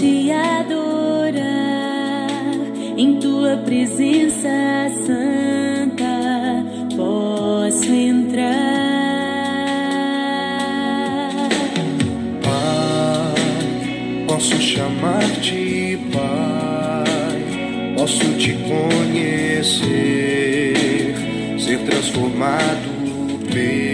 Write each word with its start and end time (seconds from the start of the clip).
te 0.00 0.32
adorar 0.32 1.36
em 2.96 3.20
tua 3.20 3.58
presença 3.58 4.48
santa. 5.04 6.64
Posso 6.96 7.92
entrar. 7.92 8.48
Pai, 12.42 14.24
posso 14.26 14.56
chamar-te 14.56 15.98
Pai, 16.10 17.44
posso 17.94 18.24
te 18.38 18.54
conhecer, 18.54 19.84
ser 21.58 21.78
transformado 21.80 22.88
pelo 23.52 23.89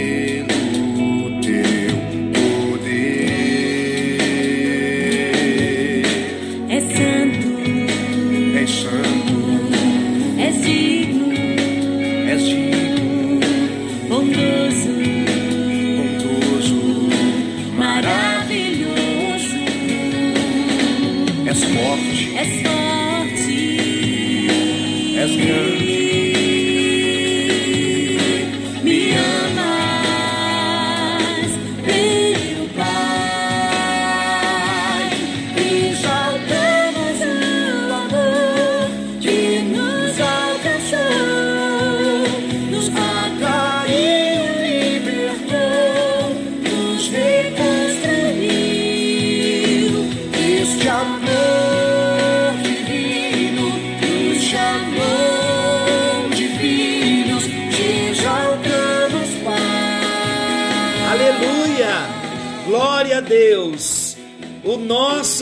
és 25.46 26.05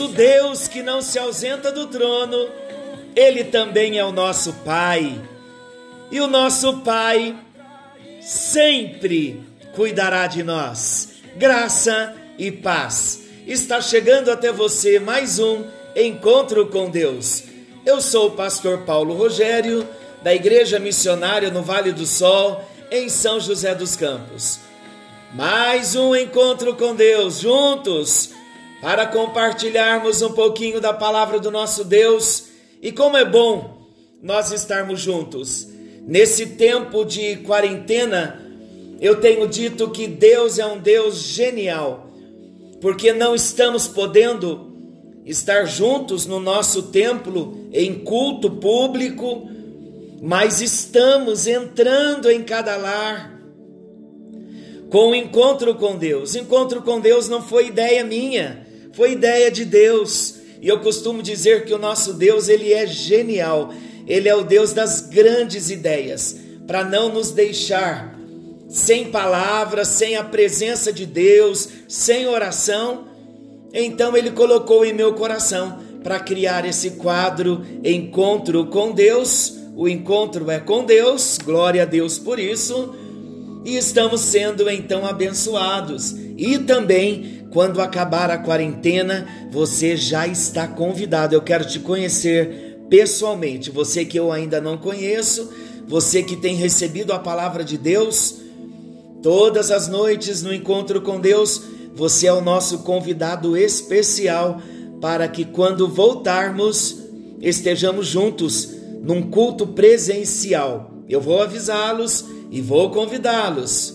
Deus 0.07 0.67
que 0.67 0.81
não 0.81 1.01
se 1.01 1.17
ausenta 1.17 1.71
do 1.71 1.87
trono, 1.87 2.49
Ele 3.15 3.43
também 3.43 3.97
é 3.97 4.05
o 4.05 4.11
nosso 4.11 4.53
Pai. 4.65 5.21
E 6.11 6.19
o 6.19 6.27
nosso 6.27 6.81
Pai 6.81 7.35
sempre 8.21 9.43
cuidará 9.73 10.27
de 10.27 10.43
nós. 10.43 11.13
Graça 11.35 12.15
e 12.37 12.51
paz. 12.51 13.21
Está 13.45 13.81
chegando 13.81 14.31
até 14.31 14.51
você 14.51 14.99
mais 14.99 15.39
um 15.39 15.63
encontro 15.95 16.67
com 16.67 16.89
Deus. 16.89 17.43
Eu 17.85 18.01
sou 18.01 18.27
o 18.27 18.31
pastor 18.31 18.79
Paulo 18.79 19.13
Rogério, 19.13 19.87
da 20.23 20.33
Igreja 20.33 20.79
Missionária 20.79 21.51
no 21.51 21.61
Vale 21.61 21.91
do 21.91 22.05
Sol, 22.05 22.63
em 22.89 23.09
São 23.09 23.39
José 23.39 23.75
dos 23.75 23.95
Campos. 23.95 24.59
Mais 25.33 25.95
um 25.95 26.15
encontro 26.15 26.75
com 26.75 26.95
Deus 26.95 27.39
juntos 27.39 28.34
para 28.81 29.05
compartilharmos 29.05 30.21
um 30.21 30.33
pouquinho 30.33 30.79
da 30.79 30.93
palavra 30.93 31.39
do 31.39 31.49
nosso 31.49 31.83
Deus. 31.83 32.47
E 32.81 32.91
como 32.91 33.17
é 33.17 33.25
bom 33.25 33.87
nós 34.21 34.51
estarmos 34.51 34.99
juntos. 34.99 35.67
Nesse 36.07 36.47
tempo 36.47 37.03
de 37.03 37.37
quarentena, 37.37 38.41
eu 38.99 39.19
tenho 39.19 39.47
dito 39.47 39.89
que 39.89 40.07
Deus 40.07 40.59
é 40.59 40.65
um 40.65 40.79
Deus 40.79 41.15
genial, 41.17 42.07
porque 42.79 43.11
não 43.11 43.35
estamos 43.35 43.87
podendo 43.87 44.73
estar 45.25 45.65
juntos 45.65 46.25
no 46.25 46.39
nosso 46.39 46.83
templo 46.83 47.67
em 47.73 47.99
culto 47.99 48.51
público, 48.51 49.49
mas 50.21 50.61
estamos 50.61 51.47
entrando 51.47 52.29
em 52.29 52.43
cada 52.43 52.77
lar 52.77 53.35
com 54.89 55.09
o 55.09 55.15
encontro 55.15 55.75
com 55.75 55.97
Deus. 55.97 56.35
Encontro 56.35 56.81
com 56.81 56.99
Deus 56.99 57.27
não 57.27 57.41
foi 57.41 57.67
ideia 57.67 58.03
minha, 58.03 58.64
foi 58.95 59.11
ideia 59.11 59.51
de 59.51 59.65
Deus. 59.65 60.35
E 60.61 60.67
eu 60.67 60.79
costumo 60.79 61.21
dizer 61.21 61.65
que 61.65 61.73
o 61.73 61.77
nosso 61.77 62.13
Deus, 62.13 62.47
ele 62.49 62.73
é 62.73 62.87
genial. 62.87 63.73
Ele 64.07 64.29
é 64.29 64.35
o 64.35 64.43
Deus 64.43 64.73
das 64.73 65.01
grandes 65.01 65.69
ideias, 65.69 66.35
para 66.65 66.83
não 66.83 67.09
nos 67.09 67.31
deixar 67.31 68.15
sem 68.69 69.11
palavras, 69.11 69.89
sem 69.89 70.15
a 70.15 70.23
presença 70.23 70.91
de 70.91 71.05
Deus, 71.05 71.69
sem 71.87 72.27
oração. 72.27 73.05
Então 73.73 74.15
ele 74.15 74.31
colocou 74.31 74.85
em 74.85 74.93
meu 74.93 75.13
coração 75.13 75.79
para 76.03 76.19
criar 76.19 76.65
esse 76.65 76.91
quadro 76.91 77.63
Encontro 77.83 78.67
com 78.67 78.91
Deus. 78.91 79.55
O 79.75 79.89
encontro 79.89 80.49
é 80.49 80.59
com 80.59 80.85
Deus, 80.85 81.37
glória 81.43 81.83
a 81.83 81.85
Deus 81.85 82.17
por 82.17 82.39
isso 82.39 82.95
e 83.65 83.75
estamos 83.75 84.21
sendo 84.21 84.69
então 84.69 85.05
abençoados. 85.05 86.15
E 86.37 86.59
também, 86.59 87.44
quando 87.55 87.79
acabar 87.79 88.29
a 88.29 88.37
quarentena, 88.37 89.25
você 89.49 89.95
já 89.95 90.27
está 90.27 90.67
convidado. 90.67 91.33
Eu 91.33 91.41
quero 91.41 91.65
te 91.65 91.79
conhecer 91.79 92.81
pessoalmente. 92.89 93.71
Você 93.71 94.03
que 94.03 94.19
eu 94.19 94.29
ainda 94.29 94.59
não 94.59 94.77
conheço, 94.77 95.53
você 95.87 96.21
que 96.21 96.35
tem 96.35 96.57
recebido 96.57 97.13
a 97.13 97.19
palavra 97.19 97.63
de 97.63 97.77
Deus, 97.77 98.41
todas 99.23 99.71
as 99.71 99.87
noites 99.87 100.43
no 100.43 100.53
encontro 100.53 100.99
com 100.99 101.17
Deus, 101.17 101.61
você 101.95 102.27
é 102.27 102.33
o 102.33 102.41
nosso 102.41 102.79
convidado 102.79 103.55
especial 103.55 104.61
para 104.99 105.25
que 105.29 105.45
quando 105.45 105.87
voltarmos 105.87 106.97
estejamos 107.39 108.07
juntos 108.07 108.69
num 109.01 109.29
culto 109.29 109.65
presencial. 109.67 110.91
Eu 111.07 111.21
vou 111.21 111.41
avisá-los 111.41 112.25
e 112.51 112.59
vou 112.59 112.89
convidá-los. 112.89 113.94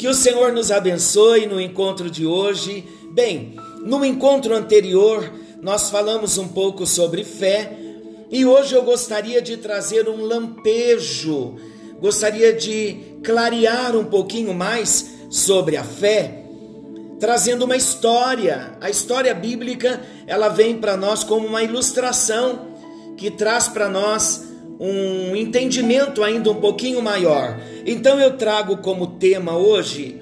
Que 0.00 0.08
o 0.08 0.14
Senhor 0.14 0.50
nos 0.50 0.70
abençoe 0.70 1.44
no 1.44 1.60
encontro 1.60 2.10
de 2.10 2.24
hoje. 2.24 2.86
Bem, 3.12 3.54
no 3.84 4.02
encontro 4.02 4.56
anterior 4.56 5.30
nós 5.60 5.90
falamos 5.90 6.38
um 6.38 6.48
pouco 6.48 6.86
sobre 6.86 7.22
fé 7.22 7.76
e 8.30 8.46
hoje 8.46 8.74
eu 8.74 8.82
gostaria 8.82 9.42
de 9.42 9.58
trazer 9.58 10.08
um 10.08 10.24
lampejo, 10.24 11.56
gostaria 12.00 12.54
de 12.54 13.18
clarear 13.22 13.94
um 13.94 14.06
pouquinho 14.06 14.54
mais 14.54 15.06
sobre 15.28 15.76
a 15.76 15.84
fé, 15.84 16.44
trazendo 17.18 17.66
uma 17.66 17.76
história. 17.76 18.78
A 18.80 18.88
história 18.88 19.34
bíblica, 19.34 20.00
ela 20.26 20.48
vem 20.48 20.78
para 20.78 20.96
nós 20.96 21.22
como 21.22 21.46
uma 21.46 21.62
ilustração 21.62 22.68
que 23.18 23.30
traz 23.30 23.68
para 23.68 23.86
nós 23.86 24.49
um 24.80 25.36
entendimento 25.36 26.24
ainda 26.24 26.50
um 26.50 26.54
pouquinho 26.54 27.02
maior. 27.02 27.60
Então 27.84 28.18
eu 28.18 28.38
trago 28.38 28.78
como 28.78 29.18
tema 29.18 29.54
hoje 29.54 30.18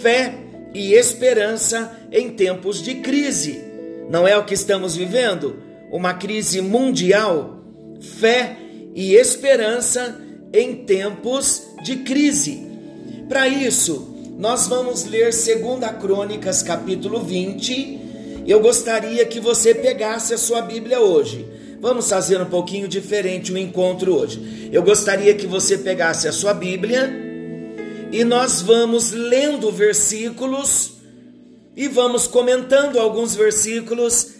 fé 0.00 0.34
e 0.72 0.94
esperança 0.94 1.92
em 2.10 2.30
tempos 2.30 2.82
de 2.82 2.96
crise. 2.96 3.62
Não 4.08 4.26
é 4.26 4.36
o 4.38 4.44
que 4.44 4.54
estamos 4.54 4.96
vivendo? 4.96 5.62
Uma 5.92 6.14
crise 6.14 6.62
mundial? 6.62 7.60
Fé 8.00 8.56
e 8.94 9.14
esperança 9.14 10.18
em 10.52 10.76
tempos 10.76 11.62
de 11.84 11.96
crise. 11.96 12.66
Para 13.28 13.46
isso, 13.46 14.16
nós 14.38 14.66
vamos 14.66 15.04
ler 15.04 15.30
2 15.30 15.52
Crônicas, 16.00 16.62
capítulo 16.62 17.20
20. 17.20 18.44
Eu 18.46 18.60
gostaria 18.60 19.24
que 19.26 19.38
você 19.38 19.74
pegasse 19.74 20.32
a 20.32 20.38
sua 20.38 20.62
Bíblia 20.62 21.00
hoje. 21.00 21.46
Vamos 21.80 22.10
fazer 22.10 22.38
um 22.38 22.46
pouquinho 22.46 22.86
diferente 22.86 23.50
o 23.50 23.56
encontro 23.56 24.14
hoje. 24.14 24.68
Eu 24.70 24.82
gostaria 24.82 25.34
que 25.34 25.46
você 25.46 25.78
pegasse 25.78 26.28
a 26.28 26.32
sua 26.32 26.52
Bíblia 26.52 27.10
e 28.12 28.22
nós 28.22 28.60
vamos 28.60 29.12
lendo 29.12 29.72
versículos 29.72 30.92
e 31.74 31.88
vamos 31.88 32.26
comentando 32.26 32.98
alguns 32.98 33.34
versículos 33.34 34.32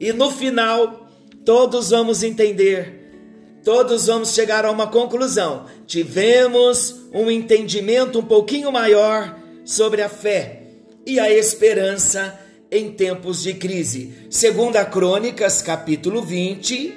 e 0.00 0.12
no 0.12 0.32
final 0.32 1.08
todos 1.44 1.90
vamos 1.90 2.24
entender, 2.24 3.60
todos 3.62 4.06
vamos 4.06 4.34
chegar 4.34 4.64
a 4.64 4.70
uma 4.72 4.88
conclusão. 4.88 5.66
Tivemos 5.86 7.02
um 7.14 7.30
entendimento 7.30 8.18
um 8.18 8.24
pouquinho 8.24 8.72
maior 8.72 9.38
sobre 9.64 10.02
a 10.02 10.08
fé 10.08 10.62
e 11.06 11.20
a 11.20 11.30
esperança 11.30 12.36
em 12.70 12.92
tempos 12.92 13.42
de 13.42 13.54
crise. 13.54 14.12
Segunda 14.30 14.84
Crônicas, 14.84 15.60
capítulo 15.60 16.22
20, 16.22 16.94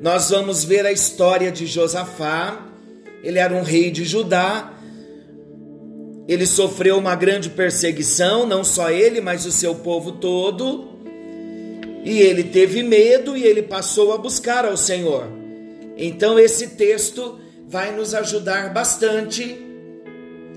nós 0.00 0.30
vamos 0.30 0.64
ver 0.64 0.86
a 0.86 0.92
história 0.92 1.52
de 1.52 1.66
Josafá. 1.66 2.66
Ele 3.22 3.38
era 3.38 3.54
um 3.54 3.62
rei 3.62 3.90
de 3.90 4.04
Judá. 4.04 4.72
Ele 6.26 6.46
sofreu 6.46 6.96
uma 6.96 7.14
grande 7.14 7.50
perseguição, 7.50 8.46
não 8.46 8.64
só 8.64 8.90
ele, 8.90 9.20
mas 9.20 9.44
o 9.44 9.52
seu 9.52 9.74
povo 9.74 10.12
todo. 10.12 10.88
E 12.04 12.20
ele 12.20 12.44
teve 12.44 12.82
medo 12.82 13.36
e 13.36 13.42
ele 13.42 13.62
passou 13.62 14.12
a 14.12 14.18
buscar 14.18 14.64
ao 14.64 14.76
Senhor. 14.76 15.26
Então 15.96 16.38
esse 16.38 16.68
texto 16.68 17.38
vai 17.66 17.94
nos 17.94 18.14
ajudar 18.14 18.72
bastante 18.72 19.58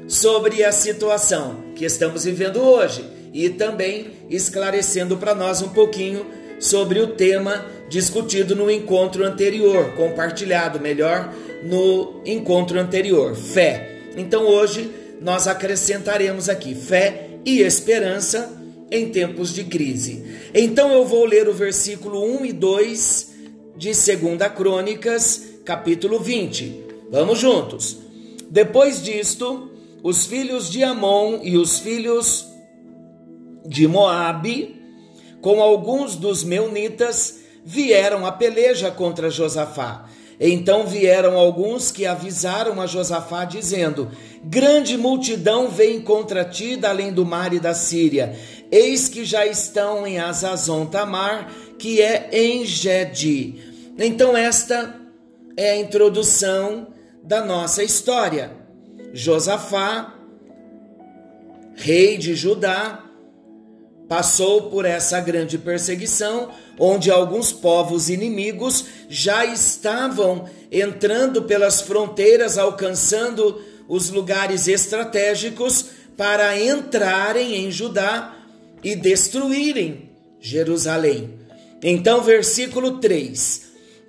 sobre 0.07 0.63
a 0.63 0.72
situação 0.72 1.74
que 1.75 1.83
estamos 1.83 2.24
vivendo 2.24 2.62
hoje 2.62 3.20
e 3.33 3.50
também 3.50 4.12
esclarecendo 4.30 5.18
para 5.18 5.33
nós 5.33 5.62
um 5.62 5.69
pouquinho 5.69 6.25
sobre 6.60 7.00
o 7.00 7.07
tema 7.07 7.66
discutido 7.89 8.56
no 8.56 8.69
encontro 8.69 9.25
anterior, 9.25 9.94
compartilhado 9.95 10.80
melhor 10.80 11.33
no 11.63 12.22
encontro 12.25 12.80
anterior, 12.80 13.36
fé. 13.36 14.00
Então 14.16 14.45
hoje 14.45 14.89
nós 15.22 15.48
acrescentaremos 15.48 16.50
aqui 16.50 16.75
fé 16.75 17.30
e 17.45 17.62
esperança 17.62 18.51
em 18.89 19.10
tempos 19.10 19.54
de 19.54 19.63
crise. 19.63 20.24
Então 20.54 20.92
eu 20.92 21.06
vou 21.06 21.25
ler 21.25 21.48
o 21.48 21.54
versículo 21.54 22.24
1 22.42 22.45
e 22.45 22.54
2 22.54 23.31
de 23.78 23.92
2 23.92 24.51
Crônicas, 24.56 25.44
capítulo 25.63 26.19
20. 26.19 26.83
Vamos 27.10 27.39
juntos. 27.39 27.98
Depois 28.50 29.01
disto, 29.01 29.69
os 30.04 30.25
filhos 30.25 30.69
de 30.69 30.83
Amon 30.83 31.39
e 31.42 31.57
os 31.57 31.80
filhos 31.80 32.50
de 33.66 33.88
Moabe, 33.88 34.81
com 35.42 35.62
alguns 35.62 36.16
dos 36.16 36.44
meunitas, 36.44 37.40
vieram 37.63 38.25
a 38.25 38.31
peleja 38.31 38.92
contra 38.92 39.30
Josafá. 39.30 40.06
Então 40.44 40.88
vieram 40.88 41.38
alguns 41.38 41.92
que 41.92 42.06
avisaram 42.08 42.81
a 42.81 42.88
Josafá, 42.88 43.46
dizendo: 43.46 44.10
Grande 44.44 44.98
multidão 44.98 45.68
vem 45.68 46.02
contra 46.02 46.44
ti 46.44 46.75
da 46.75 46.90
além 46.90 47.13
do 47.13 47.24
mar 47.24 47.54
e 47.54 47.60
da 47.60 47.75
Síria. 47.75 48.36
Eis 48.72 49.08
que 49.08 49.24
já 49.24 49.46
estão 49.46 50.07
em 50.07 50.19
Azazon 50.19 50.88
Tamar, 50.88 51.52
que 51.78 52.02
é 52.02 52.30
em 52.31 52.66
Gedi. 52.66 53.94
Então, 54.00 54.36
esta 54.36 54.96
é 55.56 55.72
a 55.72 55.78
introdução 55.78 56.88
da 57.24 57.46
nossa 57.46 57.84
história. 57.84 58.52
Josafá, 59.14 60.16
rei 61.75 62.18
de 62.18 62.34
Judá, 62.34 63.11
passou 64.12 64.63
por 64.63 64.84
essa 64.84 65.22
grande 65.22 65.58
perseguição, 65.58 66.52
onde 66.78 67.10
alguns 67.10 67.54
povos 67.54 68.10
inimigos 68.10 68.84
já 69.08 69.46
estavam 69.46 70.50
entrando 70.69 71.44
pelas 71.44 71.80
fronteiras, 71.80 72.58
alcançando 72.58 73.62
os 73.88 74.10
lugares 74.10 74.68
estratégicos 74.68 75.86
para 76.18 76.62
entrarem 76.62 77.56
em 77.56 77.72
Judá 77.72 78.36
e 78.84 78.98
destruírem 78.98 80.10
Jerusalém. 80.42 81.40
Então, 81.81 82.22
versículo 82.22 82.98
3: 82.98 83.62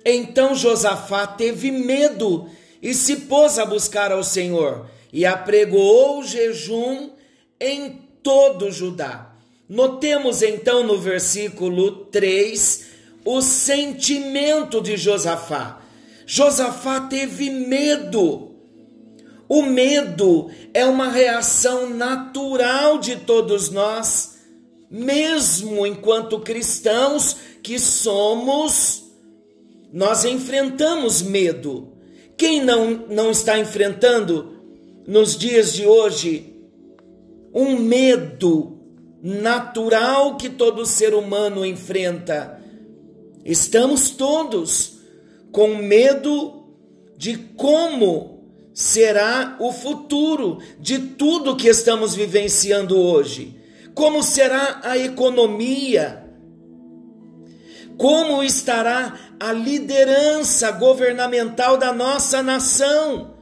Então 0.03 0.53
Josafá 0.53 1.25
teve 1.25 1.71
medo 1.71 2.49
e 2.81 2.93
se 2.93 3.15
pôs 3.21 3.57
a 3.57 3.65
buscar 3.65 4.11
ao 4.11 4.21
Senhor 4.21 4.85
e 5.13 5.25
apregoou 5.25 6.25
jejum 6.25 7.11
em 7.57 8.01
todo 8.21 8.69
Judá. 8.69 9.32
Notemos 9.73 10.43
então 10.43 10.85
no 10.85 10.99
versículo 10.99 12.05
3 12.11 12.85
o 13.25 13.41
sentimento 13.41 14.79
de 14.79 14.95
Josafá. 14.95 15.81
Josafá 16.27 16.99
teve 16.99 17.49
medo. 17.49 18.51
O 19.49 19.63
medo 19.63 20.51
é 20.75 20.85
uma 20.85 21.09
reação 21.09 21.89
natural 21.89 22.99
de 22.99 23.15
todos 23.15 23.71
nós, 23.71 24.35
mesmo 24.91 25.87
enquanto 25.87 26.39
cristãos 26.41 27.35
que 27.63 27.79
somos, 27.79 29.05
nós 29.91 30.23
enfrentamos 30.23 31.23
medo. 31.23 31.93
Quem 32.37 32.63
não, 32.63 33.07
não 33.09 33.31
está 33.31 33.57
enfrentando 33.57 34.55
nos 35.07 35.35
dias 35.35 35.73
de 35.73 35.83
hoje 35.83 36.53
um 37.51 37.75
medo 37.79 38.72
natural 39.23 40.35
que 40.35 40.49
todo 40.49 40.85
ser 40.85 41.13
humano 41.13 41.65
enfrenta. 41.65 42.61
Estamos 43.45 44.11
todos 44.11 44.99
com 45.49 45.75
medo 45.75 46.67
de 47.17 47.37
como 47.37 48.43
será 48.73 49.55
o 49.59 49.71
futuro 49.71 50.59
de 50.77 50.99
tudo 50.99 51.55
que 51.55 51.69
estamos 51.69 52.13
vivenciando 52.13 52.99
hoje. 52.99 53.57
Como 53.93 54.21
será 54.21 54.81
a 54.83 54.97
economia? 54.97 56.21
Como 57.97 58.43
estará 58.43 59.17
a 59.39 59.53
liderança 59.53 60.71
governamental 60.71 61.77
da 61.77 61.93
nossa 61.93 62.43
nação? 62.43 63.33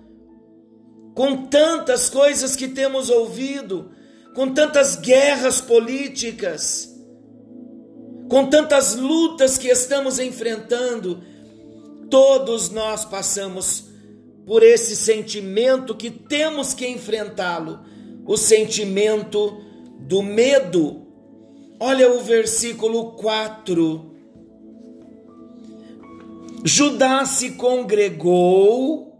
com 1.13 1.45
tantas 1.47 2.09
coisas 2.09 2.55
que 2.55 2.67
temos 2.67 3.09
ouvido, 3.09 3.91
com 4.33 4.53
tantas 4.53 4.95
guerras 4.95 5.61
políticas, 5.61 6.89
com 8.29 8.45
tantas 8.45 8.95
lutas 8.95 9.57
que 9.57 9.67
estamos 9.67 10.19
enfrentando, 10.19 11.21
todos 12.09 12.69
nós 12.69 13.03
passamos 13.03 13.85
por 14.45 14.63
esse 14.63 14.95
sentimento 14.95 15.95
que 15.95 16.09
temos 16.09 16.73
que 16.73 16.87
enfrentá-lo, 16.87 17.79
o 18.25 18.37
sentimento 18.37 19.61
do 19.99 20.21
medo. 20.21 21.07
Olha 21.79 22.11
o 22.11 22.21
versículo 22.21 23.13
4. 23.13 24.11
Judá 26.63 27.25
se 27.25 27.51
congregou 27.51 29.11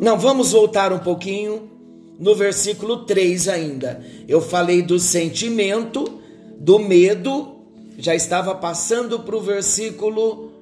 Não, 0.00 0.16
vamos 0.16 0.52
voltar 0.52 0.92
um 0.92 1.00
pouquinho 1.00 1.77
no 2.18 2.34
versículo 2.34 3.04
3 3.04 3.48
ainda. 3.48 4.04
Eu 4.26 4.40
falei 4.40 4.82
do 4.82 4.98
sentimento, 4.98 6.20
do 6.58 6.78
medo, 6.78 7.56
já 7.96 8.14
estava 8.14 8.54
passando 8.54 9.20
para 9.20 9.36
o 9.36 9.40
versículo 9.40 10.52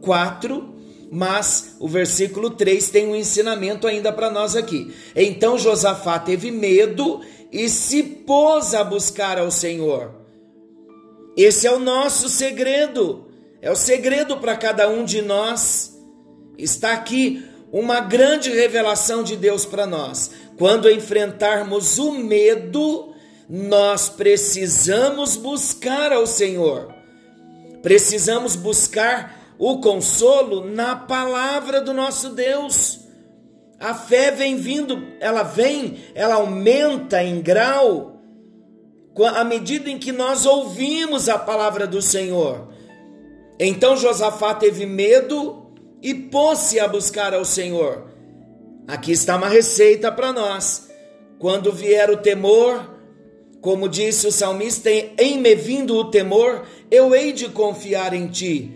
4, 0.00 0.72
mas 1.10 1.76
o 1.78 1.88
versículo 1.88 2.50
3 2.50 2.88
tem 2.90 3.08
um 3.08 3.16
ensinamento 3.16 3.86
ainda 3.86 4.12
para 4.12 4.30
nós 4.30 4.54
aqui. 4.56 4.94
Então 5.14 5.58
Josafá 5.58 6.18
teve 6.18 6.50
medo 6.50 7.20
e 7.50 7.68
se 7.68 8.02
pôs 8.02 8.74
a 8.74 8.82
buscar 8.82 9.38
ao 9.38 9.50
Senhor. 9.50 10.10
Esse 11.36 11.66
é 11.66 11.72
o 11.72 11.78
nosso 11.78 12.28
segredo, 12.28 13.26
é 13.60 13.70
o 13.70 13.76
segredo 13.76 14.36
para 14.38 14.56
cada 14.56 14.88
um 14.88 15.04
de 15.04 15.22
nós. 15.22 15.98
Está 16.58 16.92
aqui 16.92 17.44
uma 17.72 18.00
grande 18.00 18.50
revelação 18.50 19.22
de 19.22 19.34
Deus 19.34 19.64
para 19.64 19.86
nós. 19.86 20.30
Quando 20.62 20.88
enfrentarmos 20.88 21.98
o 21.98 22.12
medo, 22.12 23.12
nós 23.50 24.08
precisamos 24.08 25.36
buscar 25.36 26.12
ao 26.12 26.24
Senhor. 26.24 26.94
Precisamos 27.82 28.54
buscar 28.54 29.56
o 29.58 29.80
consolo 29.80 30.64
na 30.64 30.94
palavra 30.94 31.80
do 31.80 31.92
nosso 31.92 32.28
Deus. 32.28 33.00
A 33.80 33.92
fé 33.92 34.30
vem 34.30 34.54
vindo, 34.54 35.04
ela 35.18 35.42
vem, 35.42 35.98
ela 36.14 36.36
aumenta 36.36 37.24
em 37.24 37.42
grau 37.42 38.20
à 39.34 39.42
medida 39.42 39.90
em 39.90 39.98
que 39.98 40.12
nós 40.12 40.46
ouvimos 40.46 41.28
a 41.28 41.40
palavra 41.40 41.88
do 41.88 42.00
Senhor. 42.00 42.68
Então 43.58 43.96
Josafá 43.96 44.54
teve 44.54 44.86
medo 44.86 45.72
e 46.00 46.14
pôs-se 46.14 46.78
a 46.78 46.86
buscar 46.86 47.34
ao 47.34 47.44
Senhor. 47.44 48.11
Aqui 48.86 49.12
está 49.12 49.36
uma 49.36 49.48
receita 49.48 50.10
para 50.10 50.32
nós. 50.32 50.88
Quando 51.38 51.72
vier 51.72 52.10
o 52.10 52.16
temor, 52.16 52.98
como 53.60 53.88
disse 53.88 54.26
o 54.26 54.32
salmista, 54.32 54.90
em 54.90 55.38
me 55.38 55.54
vindo 55.54 55.96
o 55.96 56.10
temor, 56.10 56.66
eu 56.90 57.14
hei 57.14 57.32
de 57.32 57.48
confiar 57.48 58.12
em 58.12 58.28
ti. 58.28 58.70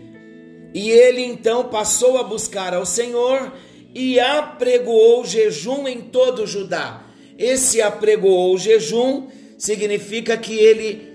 E 0.73 0.89
ele 0.89 1.23
então 1.23 1.69
passou 1.69 2.17
a 2.17 2.23
buscar 2.23 2.73
ao 2.73 2.85
Senhor 2.85 3.53
e 3.93 4.19
apregoou 4.19 5.25
jejum 5.25 5.87
em 5.87 6.01
todo 6.01 6.45
Judá. 6.45 7.03
Esse 7.37 7.81
apregoou 7.81 8.57
jejum 8.57 9.27
significa 9.57 10.37
que 10.37 10.53
ele 10.53 11.13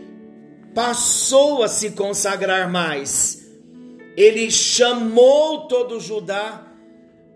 passou 0.75 1.63
a 1.63 1.69
se 1.69 1.91
consagrar 1.91 2.71
mais 2.71 3.43
ele 4.17 4.51
chamou 4.51 5.67
todo 5.67 6.01
Judá 6.01 6.72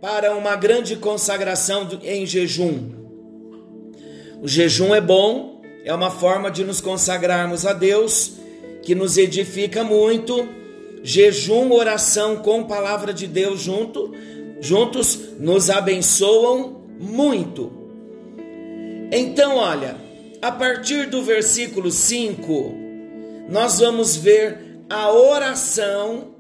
para 0.07 0.37
uma 0.37 0.55
grande 0.55 0.95
consagração 0.95 1.89
em 2.05 2.25
jejum. 2.25 2.91
O 4.41 4.47
jejum 4.47 4.95
é 4.95 5.01
bom, 5.01 5.61
é 5.85 5.93
uma 5.93 6.13
forma 6.13 6.49
de 6.49 6.63
nos 6.63 6.81
consagrarmos 6.81 7.67
a 7.67 7.73
Deus, 7.73 8.35
que 8.85 8.95
nos 8.95 9.19
edifica 9.19 9.83
muito. 9.83 10.49
Jejum, 11.03 11.73
oração 11.73 12.37
com 12.37 12.63
palavra 12.63 13.13
de 13.13 13.27
Deus 13.27 13.61
junto, 13.61 14.13
juntos 14.61 15.19
nos 15.41 15.71
abençoam 15.71 16.85
muito. 17.01 17.73
Então, 19.11 19.57
olha, 19.57 19.97
a 20.41 20.53
partir 20.53 21.11
do 21.11 21.21
versículo 21.25 21.91
5, 21.91 22.75
nós 23.49 23.81
vamos 23.81 24.15
ver 24.15 24.85
a 24.89 25.11
oração 25.11 26.37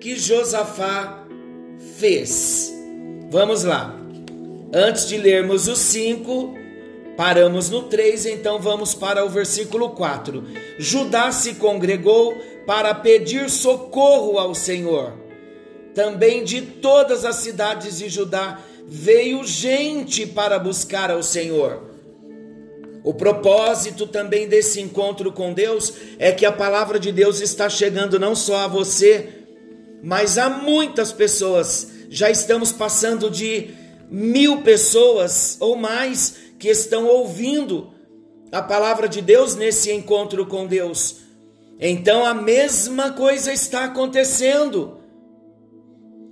que 0.00 0.16
Josafá 0.16 1.24
fez. 1.96 2.76
Vamos 3.30 3.62
lá. 3.62 3.94
Antes 4.72 5.06
de 5.06 5.18
lermos 5.18 5.68
os 5.68 5.78
cinco, 5.78 6.54
paramos 7.14 7.68
no 7.68 7.82
3, 7.82 8.24
então 8.24 8.58
vamos 8.58 8.94
para 8.94 9.22
o 9.22 9.28
versículo 9.28 9.90
4. 9.90 10.44
Judá 10.78 11.30
se 11.30 11.54
congregou 11.54 12.34
para 12.66 12.94
pedir 12.94 13.50
socorro 13.50 14.38
ao 14.38 14.54
Senhor. 14.54 15.12
Também 15.94 16.42
de 16.42 16.62
todas 16.62 17.26
as 17.26 17.36
cidades 17.36 17.98
de 17.98 18.08
Judá 18.08 18.60
veio 18.86 19.44
gente 19.44 20.26
para 20.26 20.58
buscar 20.58 21.10
ao 21.10 21.22
Senhor. 21.22 21.82
O 23.04 23.12
propósito 23.12 24.06
também 24.06 24.48
desse 24.48 24.80
encontro 24.80 25.30
com 25.32 25.52
Deus 25.52 25.92
é 26.18 26.32
que 26.32 26.46
a 26.46 26.52
palavra 26.52 26.98
de 26.98 27.12
Deus 27.12 27.40
está 27.42 27.68
chegando 27.68 28.18
não 28.18 28.34
só 28.34 28.60
a 28.60 28.68
você, 28.68 29.28
mas 30.02 30.38
a 30.38 30.48
muitas 30.48 31.12
pessoas. 31.12 31.97
Já 32.08 32.30
estamos 32.30 32.72
passando 32.72 33.30
de 33.30 33.74
mil 34.10 34.62
pessoas 34.62 35.56
ou 35.60 35.76
mais 35.76 36.36
que 36.58 36.68
estão 36.68 37.06
ouvindo 37.06 37.92
a 38.50 38.62
palavra 38.62 39.08
de 39.08 39.20
Deus 39.20 39.54
nesse 39.54 39.92
encontro 39.92 40.46
com 40.46 40.66
Deus. 40.66 41.16
Então 41.78 42.24
a 42.24 42.34
mesma 42.34 43.12
coisa 43.12 43.52
está 43.52 43.84
acontecendo. 43.84 44.98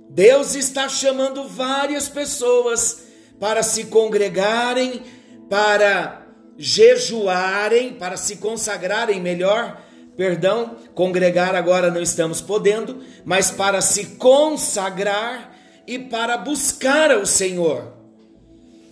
Deus 0.09 0.55
está 0.55 0.89
chamando 0.89 1.47
várias 1.47 2.09
pessoas 2.09 3.03
para 3.39 3.61
se 3.61 3.85
congregarem, 3.85 5.03
para 5.47 6.25
jejuarem, 6.57 7.93
para 7.93 8.17
se 8.17 8.37
consagrarem 8.37 9.21
melhor, 9.21 9.79
perdão, 10.17 10.75
congregar 10.95 11.53
agora 11.53 11.91
não 11.91 12.01
estamos 12.01 12.41
podendo, 12.41 13.03
mas 13.23 13.51
para 13.51 13.79
se 13.79 14.15
consagrar 14.15 15.55
e 15.87 15.97
para 15.97 16.37
buscar 16.37 17.09
ao 17.11 17.25
Senhor. 17.25 17.93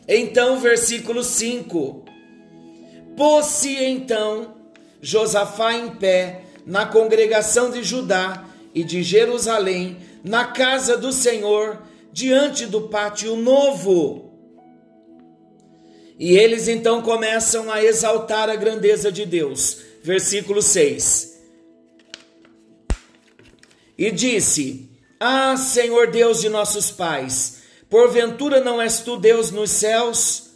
Então, 0.08 0.60
versículo 0.60 1.24
5: 1.24 2.06
Pôs-se 3.18 3.76
então 3.84 4.56
Josafá 5.02 5.74
em 5.74 5.90
pé 5.96 6.44
na 6.66 6.86
congregação 6.86 7.70
de 7.70 7.84
Judá 7.84 8.46
e 8.74 8.84
de 8.84 9.04
Jerusalém, 9.04 9.98
na 10.24 10.46
casa 10.46 10.98
do 10.98 11.12
Senhor, 11.12 11.82
diante 12.12 12.66
do 12.66 12.88
pátio 12.88 13.36
novo. 13.36 14.32
E 16.18 16.38
eles 16.38 16.68
então 16.68 17.02
começam 17.02 17.70
a 17.70 17.84
exaltar 17.84 18.50
a 18.50 18.56
grandeza 18.56 19.12
de 19.12 19.26
Deus. 19.26 19.80
Versículo 20.02 20.62
6. 20.62 21.36
E 23.98 24.12
disse: 24.12 24.85
Ah, 25.20 25.56
Senhor 25.58 26.08
Deus 26.12 26.42
de 26.42 26.50
nossos 26.50 26.92
pais, 26.92 27.62
porventura 27.90 28.60
não 28.60 28.82
és 28.82 29.00
tu 29.00 29.18
Deus 29.18 29.52
nos 29.52 29.72
céus? 29.72 30.50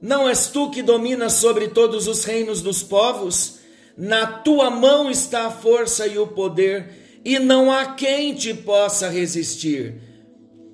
Não 0.00 0.28
és 0.28 0.46
tu 0.46 0.70
que 0.70 0.82
dominas 0.82 1.32
sobre 1.34 1.68
todos 1.68 2.06
os 2.06 2.24
reinos 2.24 2.62
dos 2.62 2.82
povos? 2.82 3.58
Na 3.96 4.26
tua 4.26 4.70
mão 4.70 5.10
está 5.10 5.46
a 5.46 5.50
força 5.50 6.06
e 6.06 6.18
o 6.18 6.26
poder, 6.28 7.20
e 7.24 7.40
não 7.40 7.72
há 7.72 7.94
quem 7.94 8.32
te 8.32 8.54
possa 8.54 9.08
resistir. 9.08 10.00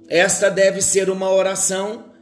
Esta 0.08 0.50
deve 0.50 0.82
ser 0.82 1.08
uma 1.08 1.30
oração. 1.30 2.12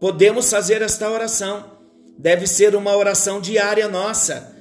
Podemos 0.00 0.50
fazer 0.50 0.80
esta 0.80 1.10
oração. 1.10 1.78
Deve 2.18 2.46
ser 2.46 2.74
uma 2.74 2.96
oração 2.96 3.38
diária 3.38 3.86
nossa. 3.86 4.56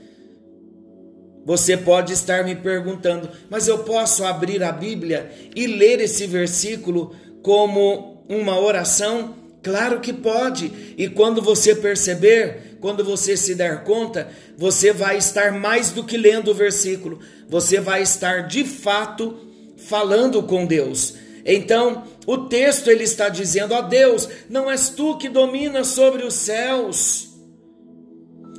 Você 1.49 1.75
pode 1.75 2.13
estar 2.13 2.45
me 2.45 2.53
perguntando, 2.53 3.27
mas 3.49 3.67
eu 3.67 3.79
posso 3.79 4.23
abrir 4.23 4.61
a 4.61 4.71
Bíblia 4.71 5.31
e 5.55 5.65
ler 5.65 5.99
esse 5.99 6.27
versículo 6.27 7.15
como 7.41 8.23
uma 8.29 8.59
oração? 8.59 9.33
Claro 9.63 9.99
que 9.99 10.13
pode. 10.13 10.93
E 10.95 11.07
quando 11.07 11.41
você 11.41 11.73
perceber, 11.73 12.77
quando 12.79 13.03
você 13.03 13.35
se 13.35 13.55
der 13.55 13.83
conta, 13.83 14.29
você 14.55 14.93
vai 14.93 15.17
estar 15.17 15.51
mais 15.51 15.89
do 15.89 16.03
que 16.03 16.17
lendo 16.17 16.51
o 16.51 16.53
versículo, 16.53 17.19
você 17.49 17.79
vai 17.79 18.03
estar 18.03 18.47
de 18.47 18.63
fato 18.63 19.35
falando 19.75 20.43
com 20.43 20.67
Deus. 20.67 21.15
Então, 21.43 22.03
o 22.27 22.37
texto 22.37 22.91
ele 22.91 23.05
está 23.05 23.27
dizendo: 23.27 23.73
"Ó 23.73 23.81
Deus, 23.81 24.29
não 24.47 24.69
és 24.69 24.89
tu 24.89 25.17
que 25.17 25.27
dominas 25.27 25.87
sobre 25.87 26.23
os 26.23 26.35
céus, 26.35 27.28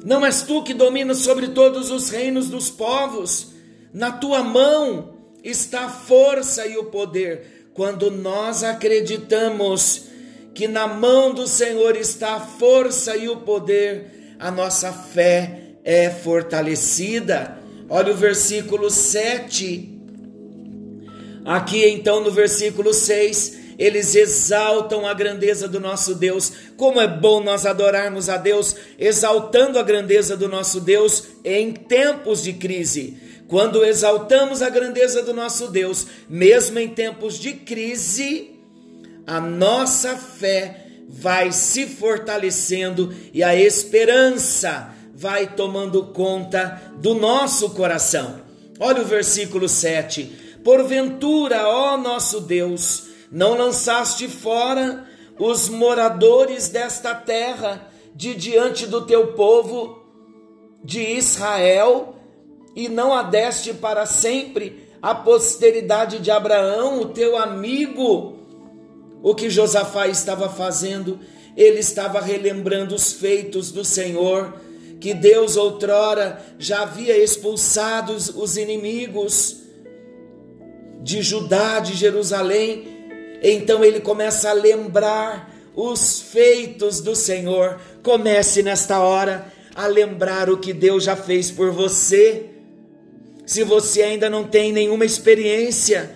não 0.05 0.25
és 0.25 0.43
tu 0.43 0.63
que 0.63 0.75
dominas 0.75 1.19
sobre 1.19 1.49
todos 1.49 1.91
os 1.91 2.11
reinos 2.11 2.49
dos 2.49 2.71
povos, 2.71 3.53
na 3.93 4.13
tua 4.13 4.43
mão 4.43 5.15
está 5.43 5.87
a 5.87 5.91
força 5.91 6.67
e 6.67 6.77
o 6.77 6.85
poder." 6.85 7.71
Quando 7.73 8.11
nós 8.11 8.63
acreditamos 8.63 10.05
que 10.53 10.67
na 10.67 10.87
mão 10.87 11.33
do 11.33 11.47
Senhor 11.47 11.97
está 11.97 12.35
a 12.35 12.41
força 12.41 13.17
e 13.17 13.29
o 13.29 13.39
poder, 13.39 14.35
a 14.39 14.51
nossa 14.51 14.93
fé 14.93 15.77
é 15.85 16.11
fortalecida. 16.11 17.59
Olha 17.89 18.13
o 18.13 18.17
versículo 18.17 18.91
7. 18.91 19.99
Aqui 21.45 21.85
então 21.87 22.23
no 22.23 22.31
versículo 22.31 22.93
6, 22.93 23.60
eles 23.81 24.15
exaltam 24.15 25.07
a 25.07 25.15
grandeza 25.15 25.67
do 25.67 25.81
nosso 25.81 26.15
Deus. 26.15 26.53
Como 26.77 27.01
é 27.01 27.09
bom 27.09 27.43
nós 27.43 27.65
adorarmos 27.65 28.29
a 28.29 28.37
Deus, 28.37 28.77
exaltando 28.99 29.79
a 29.79 29.83
grandeza 29.83 30.37
do 30.37 30.47
nosso 30.47 30.83
Deus 30.83 31.25
em 31.43 31.73
tempos 31.73 32.43
de 32.43 32.53
crise. 32.53 33.17
Quando 33.49 33.83
exaltamos 33.83 34.61
a 34.61 34.69
grandeza 34.69 35.23
do 35.23 35.33
nosso 35.33 35.69
Deus, 35.69 36.07
mesmo 36.29 36.79
em 36.79 36.89
tempos 36.89 37.39
de 37.39 37.55
crise, 37.55 38.51
a 39.27 39.41
nossa 39.41 40.15
fé 40.15 40.85
vai 41.09 41.51
se 41.51 41.87
fortalecendo 41.87 43.15
e 43.33 43.43
a 43.43 43.57
esperança 43.57 44.95
vai 45.15 45.55
tomando 45.55 46.05
conta 46.09 46.83
do 46.99 47.15
nosso 47.15 47.71
coração. 47.71 48.43
Olha 48.79 49.01
o 49.01 49.07
versículo 49.07 49.71
7. 49.71 50.59
Porventura, 50.63 51.67
ó 51.67 51.97
nosso 51.97 52.43
Deus, 52.43 53.10
não 53.31 53.57
lançaste 53.57 54.29
fora 54.29 55.07
os 55.39 55.69
moradores 55.69 56.69
desta 56.69 57.15
terra 57.15 57.89
de 58.15 58.35
diante 58.35 58.87
do 58.87 59.07
teu 59.07 59.29
povo 59.29 60.03
de 60.85 61.01
Israel 61.01 62.17
e 62.75 62.89
não 62.89 63.13
adeste 63.13 63.73
para 63.75 64.07
sempre 64.07 64.89
a 65.03 65.15
posteridade 65.15 66.19
de 66.19 66.31
Abraão, 66.31 67.01
o 67.01 67.07
teu 67.07 67.37
amigo, 67.37 68.37
o 69.23 69.35
que 69.35 69.49
Josafá 69.49 70.09
estava 70.09 70.49
fazendo, 70.49 71.19
ele 71.57 71.81
estava 71.81 72.21
relembrando 72.21 72.95
os 72.95 73.13
feitos 73.13 73.73
do 73.73 73.85
Senhor, 73.85 74.61
que 75.01 75.15
Deus 75.15 75.57
outrora 75.57 76.45
já 76.59 76.83
havia 76.83 77.17
expulsado 77.17 78.13
os 78.13 78.57
inimigos 78.57 79.57
de 81.03 81.23
Judá, 81.23 81.81
de 81.81 81.95
Jerusalém. 81.95 83.00
Então 83.43 83.85
ele 83.85 84.01
começa 84.01 84.51
a 84.51 84.53
lembrar 84.53 85.55
os 85.75 86.21
feitos 86.21 87.01
do 87.01 87.15
Senhor. 87.17 87.81
Comece 88.03 88.63
nesta 88.63 89.01
hora 89.01 89.53
a 89.75 89.87
lembrar 89.87 90.51
o 90.51 90.59
que 90.59 90.73
Deus 90.73 91.05
já 91.05 91.17
fez 91.17 91.51
por 91.51 91.71
você. 91.71 92.47
Se 93.47 93.65
você 93.65 94.03
ainda 94.03 94.29
não 94.29 94.45
tem 94.45 94.73
nenhuma 94.73 95.05
experiência 95.05 96.11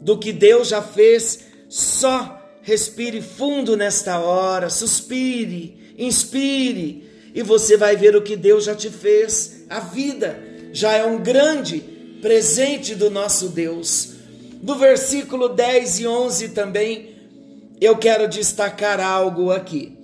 do 0.00 0.18
que 0.18 0.32
Deus 0.32 0.68
já 0.68 0.82
fez, 0.82 1.40
só 1.68 2.40
respire 2.62 3.22
fundo 3.22 3.76
nesta 3.76 4.18
hora, 4.20 4.68
suspire, 4.70 5.94
inspire, 5.98 7.08
e 7.34 7.42
você 7.42 7.76
vai 7.76 7.96
ver 7.96 8.14
o 8.14 8.22
que 8.22 8.36
Deus 8.36 8.64
já 8.64 8.74
te 8.74 8.90
fez. 8.90 9.64
A 9.68 9.80
vida 9.80 10.38
já 10.72 10.92
é 10.94 11.04
um 11.04 11.18
grande 11.18 11.80
presente 12.20 12.94
do 12.94 13.10
nosso 13.10 13.48
Deus. 13.48 14.09
Do 14.60 14.74
versículo 14.76 15.48
10 15.48 16.00
e 16.00 16.06
11 16.06 16.48
também, 16.50 17.14
eu 17.80 17.96
quero 17.96 18.28
destacar 18.28 19.00
algo 19.00 19.50
aqui. 19.50 19.96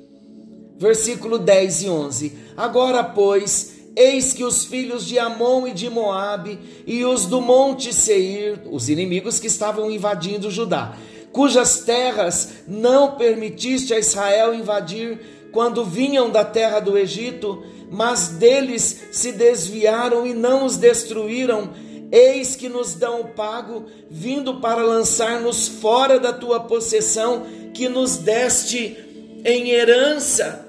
Versículo 0.78 1.38
10 1.38 1.82
e 1.82 1.88
11. 1.88 2.32
Agora, 2.56 3.04
pois, 3.04 3.76
Eis 3.96 4.34
que 4.34 4.44
os 4.44 4.66
filhos 4.66 5.06
de 5.06 5.18
Amon 5.18 5.66
e 5.66 5.72
de 5.72 5.88
Moabe 5.88 6.58
e 6.86 7.02
os 7.06 7.24
do 7.24 7.40
monte 7.40 7.94
Seir, 7.94 8.60
os 8.70 8.90
inimigos 8.90 9.40
que 9.40 9.46
estavam 9.46 9.90
invadindo 9.90 10.50
Judá, 10.50 10.94
cujas 11.32 11.78
terras 11.80 12.56
não 12.68 13.12
permitiste 13.12 13.94
a 13.94 13.98
Israel 13.98 14.52
invadir 14.52 15.48
quando 15.50 15.82
vinham 15.82 16.28
da 16.28 16.44
terra 16.44 16.78
do 16.78 16.98
Egito, 16.98 17.64
mas 17.90 18.28
deles 18.28 19.04
se 19.12 19.32
desviaram 19.32 20.26
e 20.26 20.34
não 20.34 20.66
os 20.66 20.76
destruíram, 20.76 21.70
eis 22.10 22.56
que 22.56 22.68
nos 22.68 22.94
dão 22.94 23.22
o 23.22 23.28
pago, 23.28 23.86
vindo 24.10 24.60
para 24.60 24.82
lançar-nos 24.82 25.68
fora 25.68 26.18
da 26.18 26.32
tua 26.32 26.60
possessão, 26.60 27.46
que 27.72 27.88
nos 27.88 28.16
deste 28.16 28.96
em 29.44 29.70
herança. 29.70 30.66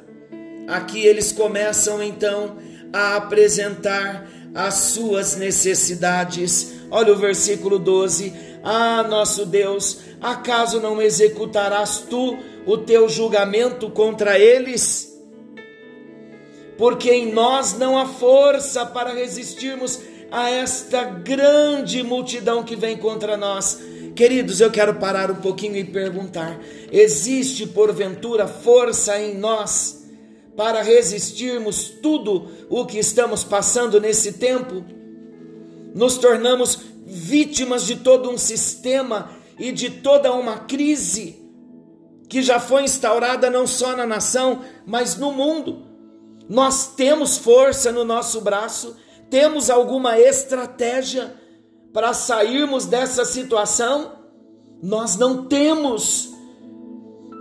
Aqui 0.67 1.06
eles 1.06 1.32
começam 1.32 2.03
então 2.03 2.58
a 2.91 3.15
apresentar 3.15 4.27
as 4.53 4.74
suas 4.74 5.36
necessidades. 5.36 6.74
Olha 6.89 7.13
o 7.13 7.17
versículo 7.17 7.79
12: 7.79 8.34
Ah, 8.63 9.03
nosso 9.03 9.46
Deus, 9.46 10.00
acaso 10.22 10.79
não 10.82 11.01
executarás 11.01 12.00
tu 12.10 12.38
o 12.65 12.77
teu 12.77 13.08
julgamento 13.08 13.89
contra 13.89 14.38
eles? 14.38 15.15
Porque 16.77 17.10
em 17.12 17.32
nós 17.32 17.77
não 17.77 17.98
há 17.98 18.06
força 18.06 18.86
para 18.86 19.13
resistirmos 19.13 20.00
a 20.31 20.50
esta 20.50 21.03
grande 21.03 22.03
multidão 22.03 22.63
que 22.63 22.75
vem 22.75 22.98
contra 22.98 23.38
nós. 23.38 23.79
Queridos, 24.15 24.60
eu 24.60 24.72
quero 24.72 24.96
parar 24.96 25.29
um 25.29 25.36
pouquinho 25.36 25.75
e 25.75 25.84
perguntar: 25.84 26.60
existe 26.91 27.67
porventura 27.67 28.48
força 28.48 29.19
em 29.19 29.38
nós 29.38 30.05
para 30.55 30.81
resistirmos 30.81 31.89
tudo 32.01 32.50
o 32.69 32.86
que 32.86 32.98
estamos 32.98 33.43
passando 33.43 34.01
nesse 34.01 34.34
tempo? 34.34 34.84
Nos 35.93 36.17
tornamos 36.17 36.79
vítimas 37.05 37.86
de 37.86 37.98
todo 37.98 38.29
um 38.29 38.38
sistema 38.38 39.29
e 39.57 39.72
de 39.72 39.89
toda 39.89 40.34
uma 40.34 40.60
crise 40.60 41.48
que 42.27 42.41
já 42.41 42.60
foi 42.60 42.84
instaurada 42.84 43.50
não 43.50 43.65
só 43.65 43.96
na 43.96 44.05
nação, 44.05 44.62
mas 44.86 45.15
no 45.15 45.31
mundo. 45.31 45.86
Nós 46.50 46.93
temos 46.96 47.38
força 47.38 47.91
no 47.91 48.03
nosso 48.03 48.41
braço, 48.41 48.96
temos 49.29 49.69
alguma 49.69 50.19
estratégia 50.19 51.34
para 51.93 52.13
sairmos 52.13 52.86
dessa 52.86 53.25
situação? 53.25 54.13
Nós 54.81 55.17
não 55.17 55.46
temos. 55.48 56.31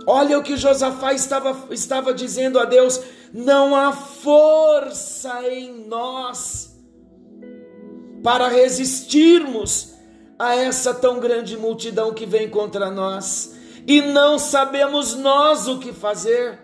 Olha 0.05 0.39
o 0.39 0.43
que 0.43 0.57
Josafá 0.57 1.13
estava, 1.13 1.73
estava 1.73 2.13
dizendo 2.13 2.59
a 2.59 2.65
Deus: 2.65 2.99
não 3.33 3.75
há 3.75 3.91
força 3.91 5.47
em 5.49 5.85
nós 5.85 6.75
para 8.23 8.47
resistirmos 8.47 9.93
a 10.39 10.55
essa 10.55 10.93
tão 10.93 11.19
grande 11.19 11.57
multidão 11.57 12.13
que 12.13 12.25
vem 12.25 12.49
contra 12.49 12.91
nós, 12.91 13.55
e 13.87 14.01
não 14.01 14.37
sabemos 14.37 15.15
nós 15.15 15.67
o 15.67 15.79
que 15.79 15.93
fazer. 15.93 16.59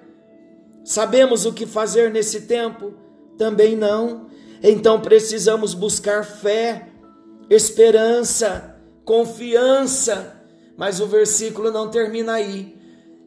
Sabemos 0.83 1.45
o 1.45 1.53
que 1.53 1.65
fazer 1.65 2.11
nesse 2.11 2.41
tempo? 2.41 2.93
Também 3.37 3.75
não. 3.75 4.27
Então 4.63 5.01
precisamos 5.01 5.73
buscar 5.73 6.23
fé 6.23 6.87
esperança, 7.49 8.77
confiança. 9.03 10.41
Mas 10.77 11.01
o 11.01 11.05
versículo 11.05 11.69
não 11.69 11.89
termina 11.89 12.33
aí. 12.33 12.81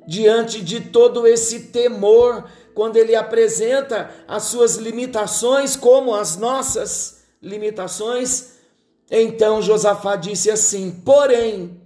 Diante 0.08 0.62
de 0.62 0.80
todo 0.80 1.26
esse 1.26 1.64
temor, 1.66 2.48
quando 2.74 2.96
ele 2.96 3.14
apresenta 3.14 4.10
as 4.26 4.44
suas 4.44 4.76
limitações 4.76 5.76
como 5.76 6.14
as 6.14 6.36
nossas 6.36 7.24
limitações, 7.42 8.52
então 9.10 9.60
Josafá 9.60 10.16
disse 10.16 10.50
assim: 10.50 10.90
Porém, 11.04 11.80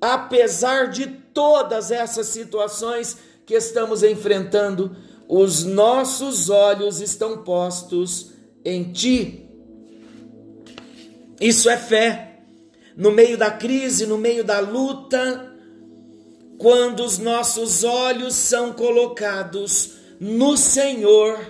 apesar 0.00 0.88
de 0.88 1.06
todas 1.06 1.90
essas 1.90 2.26
situações 2.26 3.16
que 3.46 3.54
estamos 3.54 4.02
enfrentando, 4.02 4.94
os 5.34 5.64
nossos 5.64 6.50
olhos 6.50 7.00
estão 7.00 7.38
postos 7.38 8.32
em 8.62 8.92
ti. 8.92 9.48
Isso 11.40 11.70
é 11.70 11.76
fé. 11.78 12.40
No 12.94 13.10
meio 13.10 13.38
da 13.38 13.50
crise, 13.50 14.04
no 14.04 14.18
meio 14.18 14.44
da 14.44 14.60
luta, 14.60 15.50
quando 16.58 17.02
os 17.02 17.16
nossos 17.16 17.82
olhos 17.82 18.34
são 18.34 18.74
colocados 18.74 19.94
no 20.20 20.54
Senhor, 20.54 21.40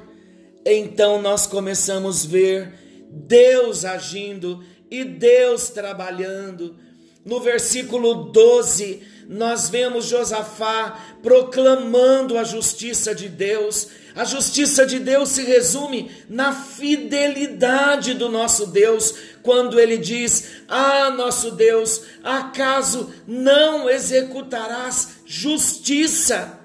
então 0.65 1.21
nós 1.21 1.49
começamos 1.49 2.25
a 2.25 2.29
ver 2.29 2.75
Deus 3.11 3.85
agindo 3.85 4.65
e 4.89 5.03
Deus 5.03 5.71
trabalhando. 5.71 6.77
No 7.25 7.41
versículo 7.41 8.31
12, 8.31 9.03
nós 9.29 9.69
vemos 9.69 10.07
Josafá 10.07 10.99
proclamando 11.23 12.37
a 12.37 12.45
justiça 12.45 13.15
de 13.15 13.29
Deus. 13.29 13.89
A 14.15 14.25
justiça 14.25 14.85
de 14.85 14.99
Deus 14.99 15.31
se 15.31 15.43
resume 15.43 16.11
na 16.29 16.53
fidelidade 16.53 18.15
do 18.15 18.29
nosso 18.29 18.67
Deus, 18.67 19.15
quando 19.43 19.81
ele 19.81 19.97
diz: 19.97 20.63
Ah, 20.69 21.11
nosso 21.11 21.53
Deus, 21.53 22.03
acaso 22.23 23.13
não 23.27 23.89
executarás 23.89 25.21
justiça? 25.25 26.61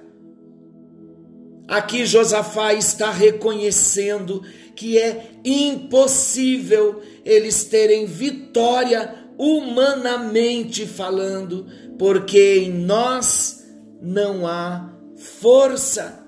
Aqui 1.68 2.06
Josafá 2.06 2.74
está 2.74 3.12
reconhecendo 3.12 4.42
que 4.76 4.98
é 4.98 5.32
impossível 5.44 7.02
eles 7.26 7.66
terem 7.66 8.06
vitória 8.06 9.27
humanamente 9.38 10.86
falando, 10.86 11.66
porque 11.98 12.58
em 12.58 12.72
nós 12.72 13.64
não 14.02 14.48
há 14.48 14.94
força. 15.16 16.26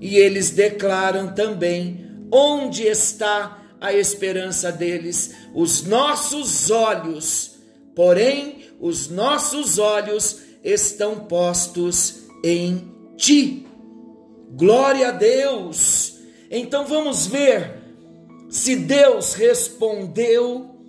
E 0.00 0.16
eles 0.16 0.50
declaram 0.50 1.34
também 1.34 2.06
onde 2.32 2.84
está 2.84 3.58
a 3.80 3.92
esperança 3.92 4.70
deles, 4.70 5.34
os 5.54 5.82
nossos 5.84 6.70
olhos, 6.70 7.58
porém, 7.94 8.66
os 8.80 9.08
nossos 9.08 9.78
olhos 9.78 10.38
estão 10.62 11.20
postos 11.20 12.24
em 12.44 12.92
ti. 13.16 13.66
Glória 14.52 15.08
a 15.08 15.12
Deus! 15.12 16.18
Então 16.50 16.86
vamos 16.86 17.26
ver 17.26 17.80
se 18.48 18.76
Deus 18.76 19.34
respondeu 19.34 20.79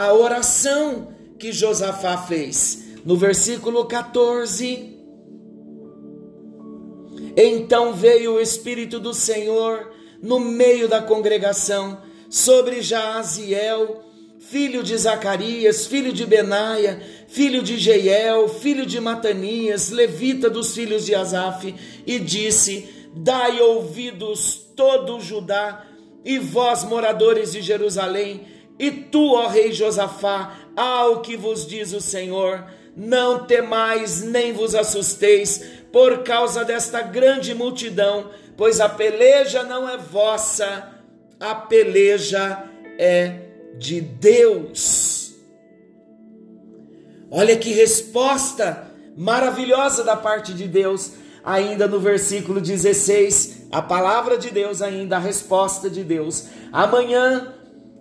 a 0.00 0.14
oração 0.14 1.08
que 1.38 1.52
Josafá 1.52 2.16
fez. 2.16 2.84
No 3.04 3.16
versículo 3.16 3.84
14. 3.84 4.96
Então 7.36 7.92
veio 7.92 8.34
o 8.34 8.40
Espírito 8.40 8.98
do 8.98 9.12
Senhor 9.12 9.92
no 10.22 10.40
meio 10.40 10.88
da 10.88 11.02
congregação 11.02 12.00
sobre 12.30 12.80
Jaaziel, 12.80 14.02
filho 14.38 14.82
de 14.82 14.96
Zacarias, 14.96 15.86
filho 15.86 16.14
de 16.14 16.24
Benaia, 16.24 17.02
filho 17.28 17.62
de 17.62 17.78
Jeiel, 17.78 18.48
filho 18.48 18.86
de 18.86 18.98
Matanias, 19.00 19.90
levita 19.90 20.48
dos 20.48 20.74
filhos 20.74 21.04
de 21.04 21.14
Asaf, 21.14 21.74
e 22.06 22.18
disse: 22.18 22.88
Dai 23.14 23.60
ouvidos 23.60 24.66
todo 24.74 25.20
Judá 25.20 25.86
e 26.24 26.38
vós 26.38 26.84
moradores 26.84 27.52
de 27.52 27.60
Jerusalém, 27.60 28.46
e 28.80 28.90
tu, 28.90 29.34
ó 29.34 29.46
rei 29.46 29.72
Josafá, 29.72 30.56
ao 30.74 31.20
que 31.20 31.36
vos 31.36 31.66
diz 31.66 31.92
o 31.92 32.00
Senhor, 32.00 32.64
não 32.96 33.44
temais 33.44 34.22
nem 34.22 34.54
vos 34.54 34.74
assusteis 34.74 35.62
por 35.92 36.22
causa 36.22 36.64
desta 36.64 37.02
grande 37.02 37.54
multidão, 37.54 38.30
pois 38.56 38.80
a 38.80 38.88
peleja 38.88 39.62
não 39.64 39.86
é 39.86 39.98
vossa, 39.98 40.94
a 41.38 41.54
peleja 41.54 42.64
é 42.98 43.40
de 43.76 44.00
Deus. 44.00 45.34
Olha 47.30 47.54
que 47.58 47.74
resposta 47.74 48.90
maravilhosa 49.14 50.02
da 50.02 50.16
parte 50.16 50.54
de 50.54 50.66
Deus, 50.66 51.12
ainda 51.44 51.86
no 51.86 52.00
versículo 52.00 52.62
16, 52.62 53.66
a 53.70 53.82
palavra 53.82 54.38
de 54.38 54.48
Deus, 54.48 54.80
ainda 54.80 55.16
a 55.16 55.20
resposta 55.20 55.90
de 55.90 56.02
Deus. 56.02 56.46
Amanhã 56.72 57.59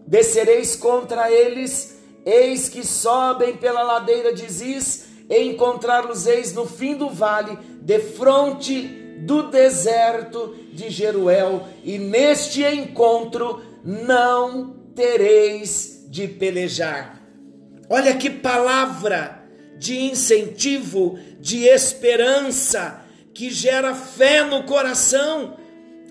descereis 0.10 0.76
contra 0.76 1.32
eles, 1.32 2.00
eis 2.26 2.67
que 2.67 2.84
sobem 2.86 3.56
pela 3.56 3.84
ladeira 3.84 4.34
de 4.34 4.52
Ziz, 4.52 5.06
e 5.30 5.43
encontrar-los-eis 5.43 6.52
no 6.54 6.65
fim 6.65 6.95
do 6.95 7.10
vale, 7.10 7.56
de 7.80 8.00
fronte 8.00 8.82
do 9.19 9.43
deserto 9.43 10.56
de 10.74 10.89
Jeruel, 10.89 11.67
e 11.84 12.00
neste 12.00 12.63
encontro 12.63 13.62
não 13.84 14.76
tereis 14.95 16.08
de 16.10 16.28
pelejar. 16.28 17.22
Olha 17.88 18.15
que 18.15 18.32
palavra 18.32 19.43
de 19.78 20.00
incentivo, 20.00 21.19
de 21.39 21.65
esperança, 21.65 23.06
que 23.32 23.52
gera 23.52 23.93
fé 23.93 24.43
no 24.43 24.63
coração. 24.63 25.58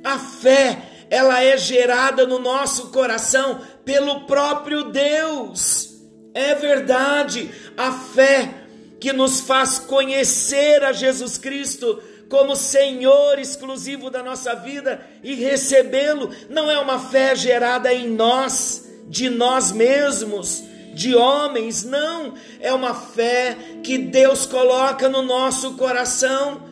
A 0.04 0.18
fé, 0.18 0.82
ela 1.10 1.42
é 1.42 1.56
gerada 1.56 2.26
no 2.26 2.38
nosso 2.38 2.88
coração 2.88 3.60
pelo 3.84 4.26
próprio 4.26 4.84
Deus. 4.84 5.96
É 6.34 6.54
verdade, 6.54 7.50
a 7.76 7.92
fé 7.92 8.54
que 9.00 9.12
nos 9.12 9.40
faz 9.40 9.78
conhecer 9.78 10.84
a 10.84 10.92
Jesus 10.92 11.38
Cristo 11.38 12.02
como 12.28 12.54
Senhor 12.54 13.38
exclusivo 13.38 14.10
da 14.10 14.22
nossa 14.22 14.54
vida 14.54 15.00
e 15.22 15.34
recebê-lo 15.34 16.30
não 16.50 16.70
é 16.70 16.78
uma 16.78 16.98
fé 16.98 17.34
gerada 17.34 17.92
em 17.92 18.08
nós, 18.08 18.86
de 19.08 19.30
nós 19.30 19.72
mesmos, 19.72 20.62
de 20.94 21.14
homens, 21.14 21.84
não, 21.84 22.34
é 22.60 22.72
uma 22.72 22.94
fé 22.94 23.56
que 23.82 23.96
Deus 23.96 24.44
coloca 24.44 25.08
no 25.08 25.22
nosso 25.22 25.74
coração 25.74 26.62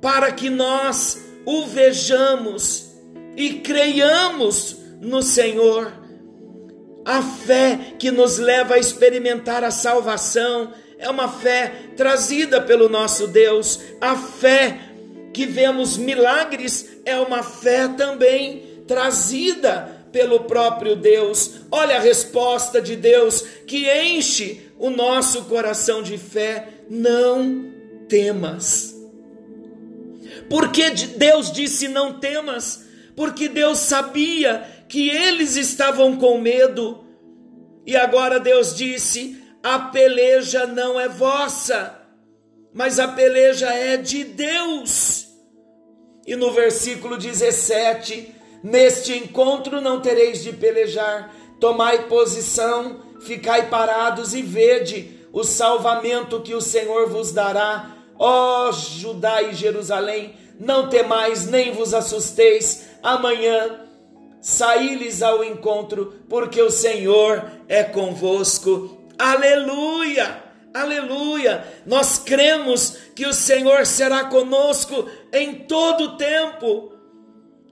para 0.00 0.32
que 0.32 0.48
nós 0.48 1.18
o 1.44 1.66
vejamos 1.66 2.85
e 3.36 3.54
creiamos 3.60 4.76
no 5.00 5.22
Senhor. 5.22 5.92
A 7.04 7.22
fé 7.22 7.94
que 7.98 8.10
nos 8.10 8.38
leva 8.38 8.74
a 8.74 8.78
experimentar 8.78 9.62
a 9.62 9.70
salvação 9.70 10.72
é 10.98 11.08
uma 11.08 11.28
fé 11.28 11.72
trazida 11.96 12.60
pelo 12.60 12.88
nosso 12.88 13.28
Deus. 13.28 13.78
A 14.00 14.16
fé 14.16 14.80
que 15.32 15.46
vemos 15.46 15.96
milagres 15.96 16.88
é 17.04 17.16
uma 17.20 17.42
fé 17.42 17.86
também 17.88 18.82
trazida 18.86 20.08
pelo 20.10 20.40
próprio 20.44 20.96
Deus. 20.96 21.56
Olha 21.70 21.96
a 21.96 22.00
resposta 22.00 22.80
de 22.80 22.96
Deus 22.96 23.42
que 23.66 23.88
enche 23.88 24.72
o 24.78 24.90
nosso 24.90 25.44
coração 25.44 26.02
de 26.02 26.16
fé. 26.16 26.68
Não 26.88 27.70
temas. 28.08 28.94
Porque 30.48 30.90
Deus 30.90 31.52
disse 31.52 31.88
não 31.88 32.14
temas? 32.14 32.85
Porque 33.16 33.48
Deus 33.48 33.78
sabia 33.78 34.84
que 34.88 35.08
eles 35.08 35.56
estavam 35.56 36.16
com 36.16 36.38
medo. 36.38 37.04
E 37.86 37.96
agora 37.96 38.38
Deus 38.38 38.76
disse: 38.76 39.42
a 39.62 39.78
peleja 39.78 40.66
não 40.66 41.00
é 41.00 41.08
vossa, 41.08 42.00
mas 42.72 42.98
a 43.00 43.08
peleja 43.08 43.72
é 43.72 43.96
de 43.96 44.22
Deus. 44.22 45.26
E 46.26 46.36
no 46.36 46.52
versículo 46.52 47.16
17, 47.16 48.34
neste 48.62 49.12
encontro 49.16 49.80
não 49.80 50.00
tereis 50.00 50.42
de 50.42 50.52
pelejar, 50.52 51.34
tomai 51.58 52.06
posição, 52.08 53.00
ficai 53.20 53.68
parados 53.68 54.34
e 54.34 54.42
vede 54.42 55.16
o 55.32 55.42
salvamento 55.42 56.42
que 56.42 56.54
o 56.54 56.60
Senhor 56.60 57.08
vos 57.08 57.32
dará. 57.32 57.94
Ó 58.18 58.72
Judá 58.72 59.42
e 59.42 59.54
Jerusalém, 59.54 60.34
não 60.58 60.88
temais 60.88 61.46
nem 61.46 61.72
vos 61.72 61.92
assusteis, 61.92 62.86
amanhã 63.06 63.82
saí-lhes 64.40 65.22
ao 65.22 65.44
encontro, 65.44 66.14
porque 66.28 66.60
o 66.60 66.70
Senhor 66.70 67.48
é 67.68 67.84
convosco. 67.84 69.06
Aleluia! 69.16 70.42
Aleluia! 70.74 71.64
Nós 71.86 72.18
cremos 72.18 72.98
que 73.14 73.24
o 73.24 73.32
Senhor 73.32 73.86
será 73.86 74.24
conosco 74.24 75.08
em 75.32 75.54
todo 75.54 76.02
o 76.02 76.16
tempo. 76.16 76.92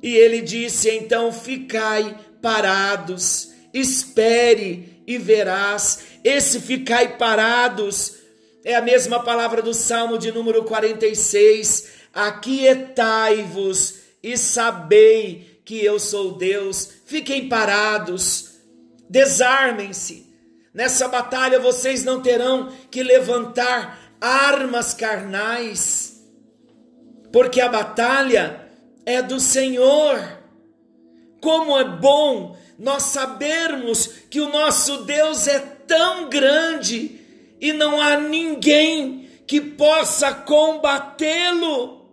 E 0.00 0.14
ele 0.14 0.40
disse: 0.40 0.88
então 0.88 1.32
ficai 1.32 2.16
parados, 2.40 3.50
espere 3.72 5.02
e 5.04 5.18
verás. 5.18 5.98
Esse 6.22 6.60
ficai 6.60 7.16
parados 7.18 8.18
é 8.64 8.76
a 8.76 8.80
mesma 8.80 9.22
palavra 9.22 9.60
do 9.60 9.74
Salmo 9.74 10.16
de 10.16 10.30
número 10.30 10.62
46. 10.62 11.92
Aquietai-vos 12.14 14.03
e 14.24 14.38
sabei 14.38 15.60
que 15.66 15.84
eu 15.84 16.00
sou 16.00 16.32
Deus. 16.32 16.90
Fiquem 17.04 17.46
parados, 17.46 18.52
desarmem-se. 19.08 20.32
Nessa 20.72 21.06
batalha 21.06 21.60
vocês 21.60 22.02
não 22.04 22.22
terão 22.22 22.72
que 22.90 23.02
levantar 23.02 24.16
armas 24.18 24.94
carnais, 24.94 26.24
porque 27.30 27.60
a 27.60 27.68
batalha 27.68 28.66
é 29.04 29.20
do 29.20 29.38
Senhor. 29.38 30.18
Como 31.38 31.78
é 31.78 31.84
bom 31.84 32.56
nós 32.78 33.02
sabermos 33.02 34.06
que 34.30 34.40
o 34.40 34.48
nosso 34.48 35.04
Deus 35.04 35.46
é 35.46 35.58
tão 35.58 36.30
grande 36.30 37.20
e 37.60 37.74
não 37.74 38.00
há 38.00 38.18
ninguém 38.18 39.28
que 39.46 39.60
possa 39.60 40.32
combatê-lo. 40.32 42.03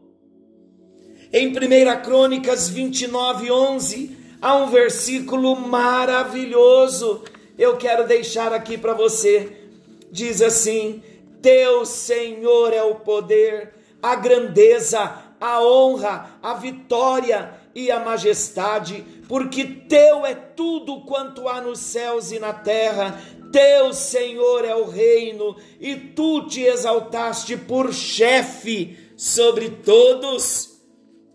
Em 1.33 1.47
1 1.47 2.01
Crônicas 2.03 2.67
29, 2.67 3.49
11, 3.49 4.17
há 4.41 4.57
um 4.57 4.69
versículo 4.69 5.55
maravilhoso. 5.55 7.23
Eu 7.57 7.77
quero 7.77 8.05
deixar 8.05 8.51
aqui 8.51 8.77
para 8.77 8.93
você. 8.93 9.69
Diz 10.11 10.41
assim: 10.41 11.01
Teu 11.41 11.85
Senhor 11.85 12.73
é 12.73 12.83
o 12.83 12.95
poder, 12.95 13.73
a 14.03 14.13
grandeza, 14.13 15.19
a 15.39 15.63
honra, 15.63 16.37
a 16.43 16.53
vitória 16.55 17.53
e 17.73 17.89
a 17.89 18.01
majestade, 18.01 19.05
porque 19.29 19.63
teu 19.63 20.25
é 20.25 20.35
tudo 20.35 21.05
quanto 21.05 21.47
há 21.47 21.61
nos 21.61 21.79
céus 21.79 22.33
e 22.33 22.39
na 22.39 22.51
terra. 22.51 23.21
Teu 23.53 23.93
Senhor 23.93 24.65
é 24.65 24.75
o 24.75 24.89
reino, 24.89 25.55
e 25.79 25.95
tu 25.95 26.45
te 26.47 26.61
exaltaste 26.61 27.55
por 27.55 27.93
chefe 27.93 28.97
sobre 29.15 29.69
todos 29.69 30.70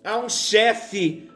há 0.07 0.17
um 0.19 0.29
chefe 0.29 1.29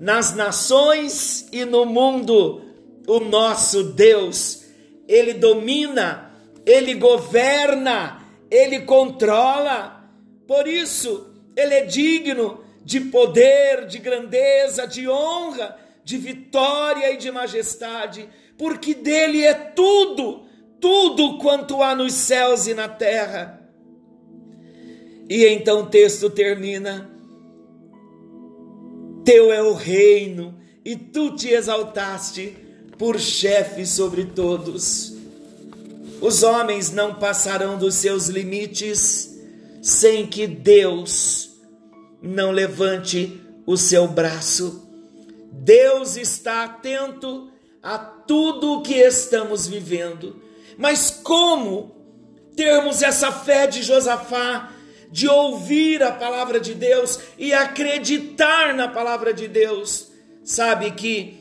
nas 0.00 0.34
nações 0.34 1.46
e 1.52 1.64
no 1.66 1.84
mundo, 1.84 2.62
o 3.06 3.20
nosso 3.20 3.84
Deus. 3.84 4.64
Ele 5.06 5.34
domina, 5.34 6.32
ele 6.64 6.94
governa, 6.94 8.22
ele 8.50 8.80
controla. 8.80 10.10
Por 10.48 10.66
isso, 10.66 11.30
ele 11.54 11.74
é 11.74 11.84
digno 11.84 12.64
de 12.82 12.98
poder, 12.98 13.86
de 13.86 13.98
grandeza, 13.98 14.86
de 14.86 15.06
honra, 15.08 15.76
de 16.02 16.16
vitória 16.16 17.12
e 17.12 17.18
de 17.18 17.30
majestade, 17.30 18.28
porque 18.56 18.94
dele 18.94 19.44
é 19.44 19.54
tudo, 19.54 20.46
tudo 20.80 21.38
quanto 21.38 21.82
há 21.82 21.94
nos 21.94 22.14
céus 22.14 22.66
e 22.66 22.74
na 22.74 22.88
terra. 22.88 23.60
E 25.28 25.46
então 25.46 25.82
o 25.82 25.86
texto 25.86 26.28
termina 26.30 27.11
teu 29.24 29.52
é 29.52 29.62
o 29.62 29.74
reino, 29.74 30.58
e 30.84 30.96
tu 30.96 31.36
te 31.36 31.48
exaltaste 31.48 32.56
por 32.98 33.18
chefe 33.18 33.86
sobre 33.86 34.26
todos. 34.26 35.14
Os 36.20 36.42
homens 36.42 36.92
não 36.92 37.14
passarão 37.14 37.76
dos 37.76 37.96
seus 37.96 38.28
limites 38.28 39.36
sem 39.82 40.26
que 40.26 40.46
Deus 40.46 41.50
não 42.22 42.52
levante 42.52 43.40
o 43.66 43.76
seu 43.76 44.06
braço. 44.06 44.88
Deus 45.50 46.16
está 46.16 46.64
atento 46.64 47.50
a 47.82 47.98
tudo 47.98 48.74
o 48.74 48.82
que 48.82 48.94
estamos 48.94 49.66
vivendo. 49.66 50.40
Mas 50.78 51.10
como 51.10 51.94
termos 52.56 53.02
essa 53.02 53.32
fé 53.32 53.66
de 53.66 53.82
Josafá 53.82 54.72
de 55.12 55.28
ouvir 55.28 56.02
a 56.02 56.10
palavra 56.10 56.58
de 56.58 56.74
Deus 56.74 57.20
e 57.36 57.52
acreditar 57.52 58.72
na 58.72 58.88
palavra 58.88 59.34
de 59.34 59.46
Deus. 59.46 60.08
Sabe 60.42 60.90
que 60.92 61.38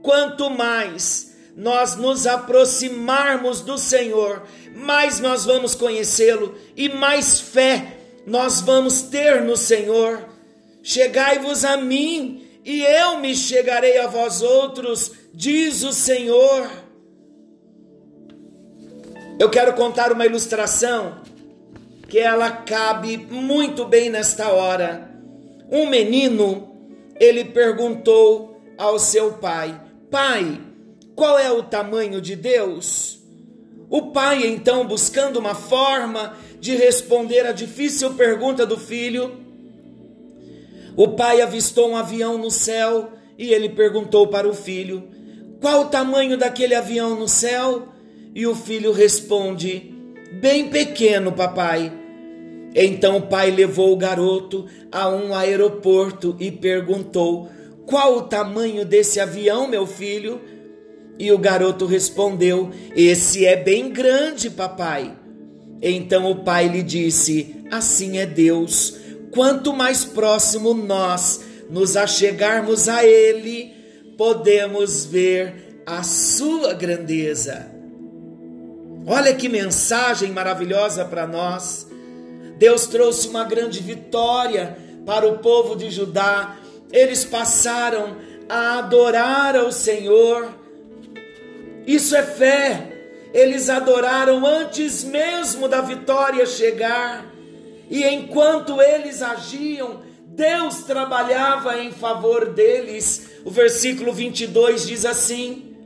quanto 0.00 0.48
mais 0.48 1.34
nós 1.56 1.96
nos 1.96 2.24
aproximarmos 2.24 3.62
do 3.62 3.76
Senhor, 3.76 4.44
mais 4.76 5.18
nós 5.18 5.44
vamos 5.44 5.74
conhecê-lo 5.74 6.54
e 6.76 6.88
mais 6.88 7.40
fé 7.40 7.98
nós 8.24 8.60
vamos 8.60 9.02
ter 9.02 9.42
no 9.42 9.56
Senhor. 9.56 10.28
Chegai-vos 10.80 11.64
a 11.64 11.76
mim 11.76 12.46
e 12.64 12.80
eu 12.82 13.18
me 13.18 13.34
chegarei 13.34 13.98
a 13.98 14.06
vós 14.06 14.40
outros, 14.40 15.10
diz 15.34 15.82
o 15.82 15.92
Senhor. 15.92 16.70
Eu 19.36 19.50
quero 19.50 19.72
contar 19.72 20.12
uma 20.12 20.24
ilustração 20.24 21.22
que 22.10 22.18
ela 22.18 22.50
cabe 22.50 23.16
muito 23.16 23.84
bem 23.84 24.10
nesta 24.10 24.48
hora. 24.48 25.08
Um 25.70 25.88
menino, 25.88 26.76
ele 27.20 27.44
perguntou 27.44 28.60
ao 28.76 28.98
seu 28.98 29.34
pai: 29.34 29.80
Pai, 30.10 30.60
qual 31.14 31.38
é 31.38 31.52
o 31.52 31.62
tamanho 31.62 32.20
de 32.20 32.34
Deus? 32.34 33.20
O 33.88 34.10
pai, 34.10 34.44
então, 34.44 34.84
buscando 34.84 35.38
uma 35.38 35.54
forma 35.54 36.36
de 36.58 36.74
responder 36.74 37.46
a 37.46 37.52
difícil 37.52 38.14
pergunta 38.14 38.66
do 38.66 38.76
filho, 38.76 39.32
o 40.96 41.08
pai 41.08 41.40
avistou 41.40 41.90
um 41.90 41.96
avião 41.96 42.36
no 42.36 42.50
céu 42.50 43.12
e 43.38 43.54
ele 43.54 43.68
perguntou 43.68 44.26
para 44.26 44.48
o 44.48 44.52
filho: 44.52 45.08
Qual 45.60 45.82
o 45.82 45.88
tamanho 45.88 46.36
daquele 46.36 46.74
avião 46.74 47.14
no 47.14 47.28
céu? 47.28 47.86
E 48.34 48.48
o 48.48 48.54
filho 48.56 48.90
responde: 48.90 49.94
Bem 50.40 50.70
pequeno, 50.70 51.30
papai. 51.30 51.99
Então 52.74 53.16
o 53.16 53.22
pai 53.22 53.50
levou 53.50 53.92
o 53.92 53.96
garoto 53.96 54.66
a 54.92 55.08
um 55.08 55.34
aeroporto 55.34 56.36
e 56.38 56.50
perguntou: 56.50 57.48
Qual 57.86 58.18
o 58.18 58.22
tamanho 58.22 58.84
desse 58.84 59.18
avião, 59.18 59.68
meu 59.68 59.86
filho? 59.86 60.40
E 61.18 61.32
o 61.32 61.38
garoto 61.38 61.86
respondeu: 61.86 62.70
Esse 62.94 63.44
é 63.44 63.56
bem 63.56 63.90
grande, 63.90 64.48
papai. 64.48 65.16
Então 65.82 66.30
o 66.30 66.36
pai 66.44 66.68
lhe 66.68 66.82
disse: 66.82 67.56
Assim 67.70 68.18
é 68.18 68.26
Deus. 68.26 68.96
Quanto 69.30 69.72
mais 69.72 70.04
próximo 70.04 70.74
nós 70.74 71.40
nos 71.68 71.96
achegarmos 71.96 72.88
a 72.88 73.04
Ele, 73.04 73.72
podemos 74.16 75.04
ver 75.04 75.82
a 75.86 76.02
sua 76.02 76.74
grandeza. 76.74 77.70
Olha 79.06 79.34
que 79.34 79.48
mensagem 79.48 80.30
maravilhosa 80.30 81.04
para 81.04 81.26
nós. 81.26 81.89
Deus 82.60 82.86
trouxe 82.86 83.26
uma 83.26 83.42
grande 83.42 83.80
vitória 83.80 84.78
para 85.04 85.26
o 85.26 85.38
povo 85.38 85.74
de 85.74 85.90
Judá 85.90 86.60
eles 86.92 87.24
passaram 87.24 88.16
a 88.48 88.78
adorar 88.78 89.56
ao 89.56 89.70
Senhor. 89.70 90.52
Isso 91.86 92.16
é 92.16 92.22
fé. 92.22 92.86
Eles 93.32 93.68
adoraram 93.68 94.44
antes 94.44 95.04
mesmo 95.04 95.68
da 95.68 95.80
vitória 95.80 96.44
chegar. 96.46 97.26
E 97.88 98.04
enquanto 98.04 98.80
eles 98.80 99.22
agiam, 99.22 100.02
Deus 100.26 100.82
trabalhava 100.82 101.78
em 101.78 101.92
favor 101.92 102.46
deles. 102.46 103.30
O 103.44 103.50
versículo 103.50 104.12
22 104.12 104.86
diz 104.86 105.04
assim: 105.04 105.76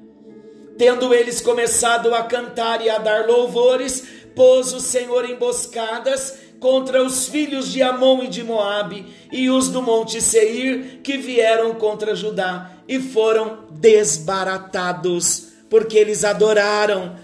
Tendo 0.79 1.13
eles 1.13 1.41
começado 1.41 2.15
a 2.15 2.23
cantar 2.23 2.81
e 2.81 2.89
a 2.89 2.97
dar 2.97 3.27
louvores, 3.27 4.05
pôs 4.35 4.73
o 4.73 4.81
Senhor 4.81 5.29
emboscadas 5.29 6.44
contra 6.65 7.03
os 7.03 7.29
filhos 7.29 7.71
de 7.71 7.83
Amon 7.83 8.23
e 8.23 8.27
de 8.27 8.43
Moabe 8.43 9.05
e 9.31 9.51
os 9.51 9.69
do 9.69 9.83
monte 9.83 10.19
Seir 10.19 11.01
que 11.03 11.19
vieram 11.19 11.75
contra 11.75 12.17
Judá 12.17 12.71
e 12.89 12.99
foram 12.99 13.67
desbaratados, 13.71 15.49
porque 15.69 15.99
eles 15.99 16.25
adoraram, 16.25 17.17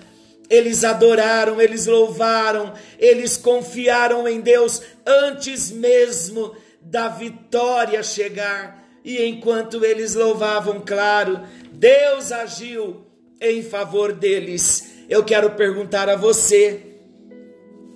eles 0.50 0.84
adoraram, 0.84 1.58
eles 1.58 1.86
louvaram, 1.86 2.74
eles 2.98 3.38
confiaram 3.38 4.28
em 4.28 4.42
Deus 4.42 4.82
antes 5.06 5.70
mesmo 5.70 6.54
da 6.82 7.08
vitória 7.08 8.02
chegar. 8.02 8.86
E 9.02 9.24
enquanto 9.24 9.82
eles 9.82 10.14
louvavam, 10.14 10.82
claro, 10.84 11.40
Deus 11.72 12.30
agiu 12.30 13.06
em 13.40 13.62
favor 13.62 14.12
deles. 14.12 15.06
Eu 15.08 15.24
quero 15.24 15.52
perguntar 15.52 16.10
a 16.10 16.16
você: 16.16 16.82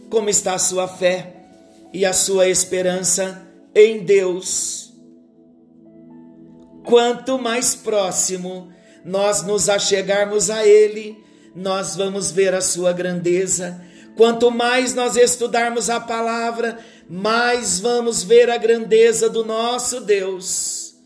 como 0.09 0.31
está 0.31 0.55
a 0.55 0.59
sua 0.59 0.89
fé? 0.89 1.34
E 1.95 2.05
a 2.05 2.13
sua 2.13 2.49
esperança 2.49 3.47
em 3.73 4.05
Deus. 4.05 4.93
Quanto 6.85 7.39
mais 7.39 7.77
próximo 7.77 8.73
nós 9.05 9.45
nos 9.45 9.69
achegarmos 9.69 10.51
a 10.51 10.67
Ele, 10.67 11.17
nós 11.55 11.95
vamos 11.95 12.33
ver 12.33 12.53
a 12.53 12.61
sua 12.61 12.93
grandeza. 12.93 13.81
Quanto 14.17 14.51
mais 14.51 14.93
nós 14.93 15.17
estudarmos 15.17 15.89
a 15.89 16.01
palavra, 16.01 16.79
mais 17.09 17.79
vamos 17.79 18.25
ver 18.25 18.51
a 18.51 18.57
grandeza 18.57 19.31
do 19.31 19.45
nosso 19.45 20.01
Deus. 20.01 20.97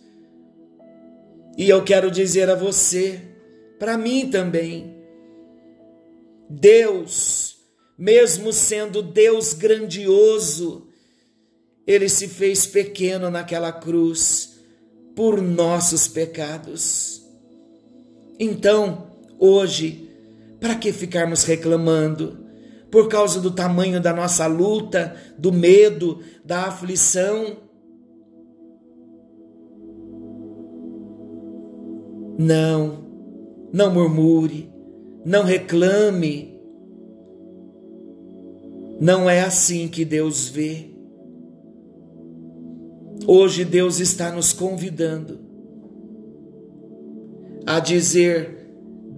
E 1.59 1.68
eu 1.68 1.85
quero 1.85 2.11
dizer 2.11 2.48
a 2.48 2.55
você, 2.55 3.20
para 3.79 3.98
mim 3.98 4.31
também, 4.31 4.96
Deus 6.48 7.58
mesmo 7.98 8.52
sendo 8.52 9.02
Deus 9.02 9.52
grandioso, 9.52 10.87
ele 11.84 12.08
se 12.08 12.28
fez 12.28 12.64
pequeno 12.64 13.28
naquela 13.28 13.72
cruz 13.72 14.61
por 15.16 15.42
nossos 15.42 16.06
pecados. 16.06 17.20
Então, 18.38 19.08
hoje, 19.37 20.08
para 20.61 20.76
que 20.76 20.92
ficarmos 20.92 21.42
reclamando? 21.42 22.46
Por 22.88 23.08
causa 23.08 23.40
do 23.40 23.50
tamanho 23.50 24.00
da 24.00 24.12
nossa 24.12 24.46
luta, 24.46 25.16
do 25.37 25.52
medo, 25.52 26.20
da 26.44 26.66
aflição? 26.66 27.56
Não, 32.38 33.04
não 33.72 33.92
murmure, 33.92 34.70
não 35.24 35.42
reclame 35.42 36.58
não 39.00 39.28
é 39.28 39.40
assim 39.40 39.88
que 39.88 40.04
Deus 40.04 40.48
vê. 40.48 40.90
Hoje 43.26 43.64
Deus 43.64 44.00
está 44.00 44.32
nos 44.32 44.52
convidando 44.52 45.38
a 47.66 47.78
dizer: 47.78 48.70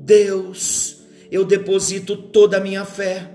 Deus, 0.04 1.02
eu 1.30 1.44
deposito 1.44 2.16
toda 2.16 2.56
a 2.56 2.60
minha 2.60 2.84
fé, 2.84 3.30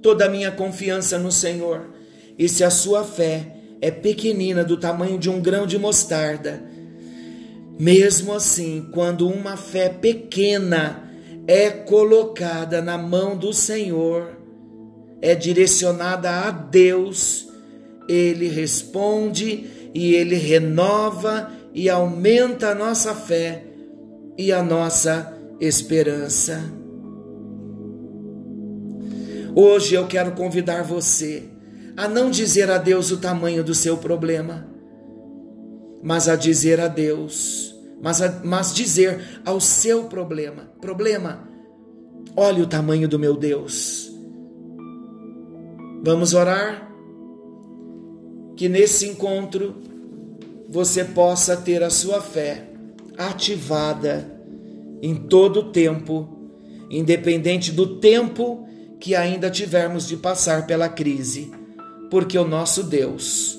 toda 0.00 0.24
a 0.24 0.28
minha 0.28 0.50
confiança 0.50 1.18
no 1.18 1.30
Senhor. 1.30 1.90
E 2.38 2.48
se 2.48 2.64
a 2.64 2.70
sua 2.70 3.04
fé 3.04 3.56
é 3.80 3.90
pequenina, 3.90 4.64
do 4.64 4.76
tamanho 4.76 5.18
de 5.18 5.28
um 5.28 5.40
grão 5.40 5.66
de 5.66 5.78
mostarda, 5.78 6.62
mesmo 7.78 8.32
assim, 8.32 8.88
quando 8.92 9.28
uma 9.28 9.56
fé 9.56 9.88
pequena 9.88 11.04
é 11.46 11.70
colocada 11.70 12.80
na 12.80 12.96
mão 12.96 13.36
do 13.36 13.52
Senhor, 13.52 14.33
é 15.24 15.34
direcionada 15.34 16.30
a 16.30 16.50
Deus, 16.50 17.48
ele 18.06 18.46
responde 18.46 19.90
e 19.94 20.14
ele 20.14 20.34
renova 20.34 21.50
e 21.72 21.88
aumenta 21.88 22.68
a 22.68 22.74
nossa 22.74 23.14
fé 23.14 23.64
e 24.36 24.52
a 24.52 24.62
nossa 24.62 25.34
esperança. 25.58 26.60
Hoje 29.54 29.94
eu 29.94 30.06
quero 30.06 30.32
convidar 30.32 30.82
você 30.82 31.44
a 31.96 32.06
não 32.06 32.30
dizer 32.30 32.70
a 32.70 32.76
Deus 32.76 33.10
o 33.10 33.16
tamanho 33.16 33.64
do 33.64 33.74
seu 33.74 33.96
problema, 33.96 34.68
mas 36.02 36.28
a 36.28 36.36
dizer 36.36 36.78
a 36.78 36.86
Deus, 36.86 37.74
mas, 38.02 38.20
a, 38.20 38.42
mas 38.44 38.74
dizer 38.74 39.40
ao 39.42 39.58
seu 39.58 40.04
problema: 40.04 40.70
problema, 40.82 41.48
olha 42.36 42.62
o 42.62 42.66
tamanho 42.66 43.08
do 43.08 43.18
meu 43.18 43.34
Deus. 43.34 44.13
Vamos 46.04 46.34
orar? 46.34 46.92
Que 48.54 48.68
nesse 48.68 49.08
encontro 49.08 49.74
você 50.68 51.02
possa 51.02 51.56
ter 51.56 51.82
a 51.82 51.88
sua 51.88 52.20
fé 52.20 52.68
ativada 53.16 54.30
em 55.00 55.14
todo 55.14 55.60
o 55.60 55.72
tempo, 55.72 56.28
independente 56.90 57.72
do 57.72 58.00
tempo 58.00 58.68
que 59.00 59.14
ainda 59.14 59.48
tivermos 59.48 60.06
de 60.06 60.18
passar 60.18 60.66
pela 60.66 60.90
crise, 60.90 61.50
porque 62.10 62.36
o 62.36 62.46
nosso 62.46 62.82
Deus, 62.82 63.58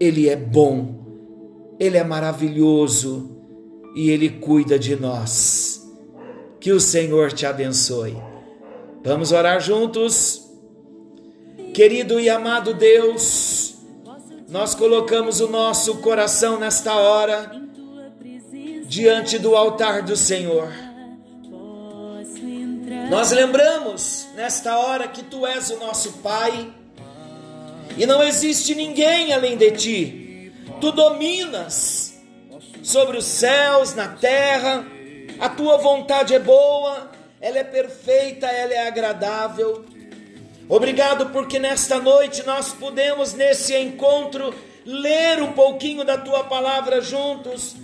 Ele 0.00 0.30
é 0.30 0.36
bom, 0.36 1.74
Ele 1.78 1.98
é 1.98 2.04
maravilhoso 2.04 3.30
e 3.94 4.08
Ele 4.08 4.30
cuida 4.30 4.78
de 4.78 4.96
nós. 4.96 5.86
Que 6.58 6.72
o 6.72 6.80
Senhor 6.80 7.30
te 7.30 7.44
abençoe. 7.44 8.16
Vamos 9.04 9.32
orar 9.32 9.60
juntos? 9.60 10.43
Querido 11.74 12.20
e 12.20 12.30
amado 12.30 12.72
Deus, 12.72 13.74
nós 14.48 14.76
colocamos 14.76 15.40
o 15.40 15.48
nosso 15.48 15.96
coração 15.96 16.56
nesta 16.56 16.94
hora 16.94 17.50
diante 18.86 19.40
do 19.40 19.56
altar 19.56 20.02
do 20.02 20.16
Senhor. 20.16 20.72
Nós 23.10 23.32
lembramos 23.32 24.28
nesta 24.36 24.78
hora 24.78 25.08
que 25.08 25.24
tu 25.24 25.44
és 25.44 25.70
o 25.70 25.78
nosso 25.78 26.12
Pai 26.18 26.72
e 27.96 28.06
não 28.06 28.22
existe 28.22 28.72
ninguém 28.76 29.32
além 29.32 29.56
de 29.56 29.72
ti. 29.72 30.52
Tu 30.80 30.92
dominas 30.92 32.22
sobre 32.84 33.18
os 33.18 33.24
céus, 33.24 33.96
na 33.96 34.06
terra, 34.06 34.86
a 35.40 35.48
tua 35.48 35.76
vontade 35.78 36.36
é 36.36 36.38
boa, 36.38 37.10
ela 37.40 37.58
é 37.58 37.64
perfeita, 37.64 38.46
ela 38.46 38.74
é 38.74 38.86
agradável. 38.86 39.84
Obrigado 40.68 41.26
porque 41.30 41.58
nesta 41.58 41.98
noite 41.98 42.42
nós 42.46 42.72
podemos, 42.72 43.34
nesse 43.34 43.76
encontro, 43.76 44.54
ler 44.84 45.42
um 45.42 45.52
pouquinho 45.52 46.04
da 46.04 46.16
tua 46.16 46.44
palavra 46.44 47.02
juntos 47.02 47.76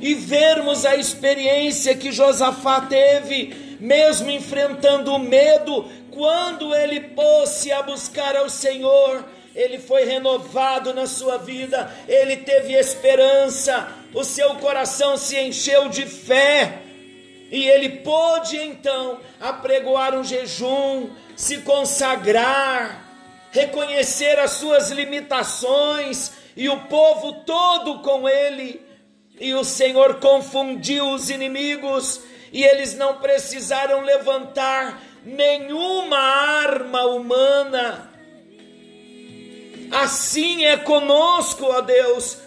e 0.00 0.12
vermos 0.14 0.84
a 0.84 0.96
experiência 0.96 1.96
que 1.96 2.10
Josafá 2.10 2.80
teve, 2.80 3.76
mesmo 3.78 4.28
enfrentando 4.28 5.12
o 5.12 5.18
medo, 5.18 5.88
quando 6.10 6.74
ele 6.74 7.00
pôs-se 7.00 7.70
a 7.70 7.82
buscar 7.82 8.34
ao 8.34 8.50
Senhor, 8.50 9.24
ele 9.54 9.78
foi 9.78 10.04
renovado 10.04 10.92
na 10.92 11.06
sua 11.06 11.38
vida, 11.38 11.90
ele 12.08 12.38
teve 12.38 12.72
esperança, 12.72 13.88
o 14.12 14.24
seu 14.24 14.56
coração 14.56 15.16
se 15.16 15.38
encheu 15.38 15.88
de 15.88 16.04
fé 16.06 16.85
e 17.50 17.68
ele 17.68 18.00
pôde 18.00 18.56
então 18.56 19.20
apregoar 19.40 20.14
um 20.14 20.24
jejum, 20.24 21.10
se 21.36 21.58
consagrar, 21.58 23.04
reconhecer 23.50 24.38
as 24.38 24.52
suas 24.52 24.90
limitações 24.90 26.32
e 26.56 26.68
o 26.68 26.80
povo 26.82 27.44
todo 27.44 28.00
com 28.00 28.28
ele. 28.28 28.84
E 29.38 29.54
o 29.54 29.64
Senhor 29.64 30.14
confundiu 30.16 31.10
os 31.10 31.30
inimigos 31.30 32.20
e 32.52 32.64
eles 32.64 32.96
não 32.96 33.16
precisaram 33.16 34.02
levantar 34.02 35.00
nenhuma 35.24 36.18
arma 36.18 37.04
humana. 37.04 38.10
Assim 39.92 40.64
é 40.64 40.76
conosco, 40.76 41.64
ó 41.66 41.80
Deus, 41.80 42.38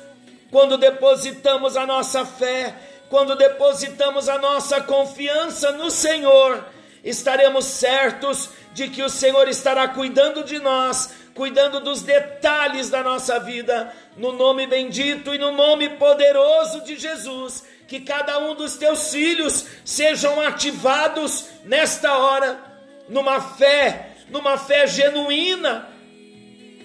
quando 0.52 0.78
depositamos 0.78 1.78
a 1.78 1.86
nossa 1.86 2.26
fé, 2.26 2.76
quando 3.10 3.36
depositamos 3.36 4.30
a 4.30 4.38
nossa 4.38 4.82
confiança 4.82 5.72
no 5.72 5.89
Senhor 5.89 6.63
estaremos 7.04 7.65
certos 7.65 8.50
de 8.74 8.89
que 8.89 9.02
o 9.02 9.10
Senhor 9.10 9.48
estará 9.48 9.88
cuidando 9.88 10.43
de 10.43 10.60
nós, 10.60 11.12
cuidando 11.34 11.80
dos 11.80 12.02
detalhes 12.02 12.89
da 12.89 13.04
nossa 13.04 13.39
vida, 13.39 13.93
no 14.17 14.32
nome 14.32 14.67
bendito 14.67 15.34
e 15.34 15.38
no 15.38 15.52
nome 15.52 15.89
poderoso 15.89 16.84
de 16.84 16.98
Jesus. 16.98 17.63
Que 17.88 18.02
cada 18.02 18.38
um 18.39 18.54
dos 18.54 18.78
teus 18.78 19.10
filhos 19.10 19.65
sejam 19.84 20.39
ativados 20.41 21.45
nesta 21.63 22.15
hora, 22.17 22.60
numa 23.08 23.41
fé, 23.41 24.17
numa 24.30 24.58
fé 24.58 24.86
genuína 24.86 25.88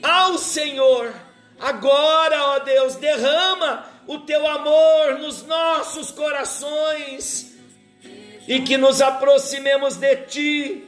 ao 0.03 0.39
Senhor. 0.39 1.13
Agora, 1.61 2.43
ó 2.47 2.59
Deus, 2.61 2.95
derrama 2.97 3.94
o 4.07 4.19
teu 4.19 4.47
amor 4.47 5.19
nos 5.19 5.43
nossos 5.45 6.11
corações 6.11 7.55
e 8.47 8.61
que 8.61 8.77
nos 8.77 9.01
aproximemos 9.01 9.97
de 9.97 10.17
ti, 10.17 10.85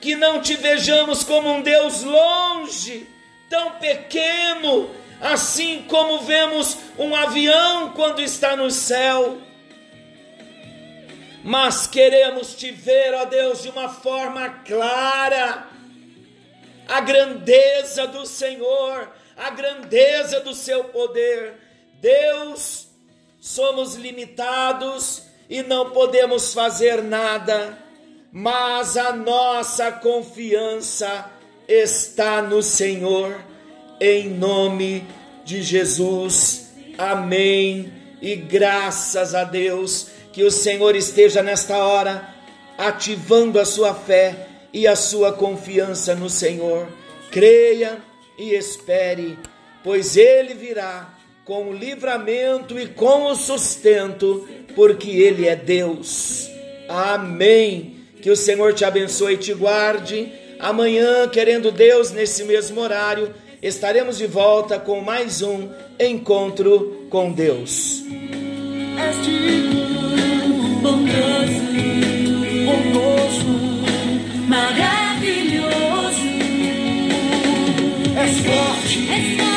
que 0.00 0.14
não 0.16 0.40
te 0.40 0.56
vejamos 0.56 1.22
como 1.22 1.50
um 1.50 1.62
Deus 1.62 2.02
longe, 2.02 3.06
tão 3.48 3.72
pequeno, 3.72 4.90
assim 5.20 5.84
como 5.88 6.20
vemos 6.20 6.76
um 6.98 7.14
avião 7.14 7.90
quando 7.90 8.20
está 8.20 8.56
no 8.56 8.70
céu. 8.70 9.38
Mas 11.44 11.86
queremos 11.86 12.54
te 12.54 12.70
ver, 12.70 13.14
ó 13.14 13.24
Deus, 13.24 13.62
de 13.62 13.68
uma 13.68 13.88
forma 13.88 14.48
clara, 14.64 15.66
a 16.88 17.00
grandeza 17.00 18.06
do 18.06 18.24
Senhor, 18.24 19.12
a 19.36 19.50
grandeza 19.50 20.40
do 20.40 20.54
seu 20.54 20.84
poder. 20.84 21.71
Deus, 22.02 22.88
somos 23.40 23.94
limitados, 23.94 25.22
e 25.48 25.62
não 25.62 25.90
podemos 25.90 26.52
fazer 26.52 27.00
nada, 27.00 27.78
mas 28.32 28.96
a 28.96 29.12
nossa 29.12 29.92
confiança 29.92 31.30
está 31.68 32.42
no 32.42 32.60
Senhor, 32.60 33.40
em 34.00 34.30
nome 34.30 35.06
de 35.44 35.62
Jesus. 35.62 36.72
Amém. 36.98 37.92
E 38.20 38.34
graças 38.34 39.32
a 39.32 39.44
Deus 39.44 40.08
que 40.32 40.42
o 40.42 40.50
Senhor 40.50 40.96
esteja 40.96 41.40
nesta 41.40 41.76
hora 41.76 42.34
ativando 42.76 43.60
a 43.60 43.64
sua 43.64 43.94
fé 43.94 44.48
e 44.72 44.88
a 44.88 44.96
sua 44.96 45.32
confiança 45.32 46.16
no 46.16 46.28
Senhor. 46.28 46.88
Creia 47.30 48.02
e 48.36 48.54
espere, 48.54 49.38
pois 49.84 50.16
ele 50.16 50.54
virá 50.54 51.21
com 51.44 51.70
o 51.70 51.72
livramento 51.72 52.78
e 52.78 52.86
com 52.86 53.30
o 53.30 53.34
sustento, 53.34 54.46
porque 54.74 55.10
Ele 55.10 55.48
é 55.48 55.56
Deus. 55.56 56.48
Amém. 56.88 57.96
Que 58.20 58.30
o 58.30 58.36
Senhor 58.36 58.72
te 58.72 58.84
abençoe 58.84 59.34
e 59.34 59.38
te 59.38 59.52
guarde. 59.52 60.32
Amanhã, 60.60 61.28
querendo 61.28 61.72
Deus, 61.72 62.12
nesse 62.12 62.44
mesmo 62.44 62.80
horário, 62.80 63.34
estaremos 63.60 64.18
de 64.18 64.26
volta 64.26 64.78
com 64.78 65.00
mais 65.00 65.42
um 65.42 65.68
encontro 65.98 67.06
com 67.10 67.32
Deus. 67.32 68.04
Maravilhoso. 74.46 76.22
És 78.16 78.38
forte, 78.38 79.08
és 79.10 79.51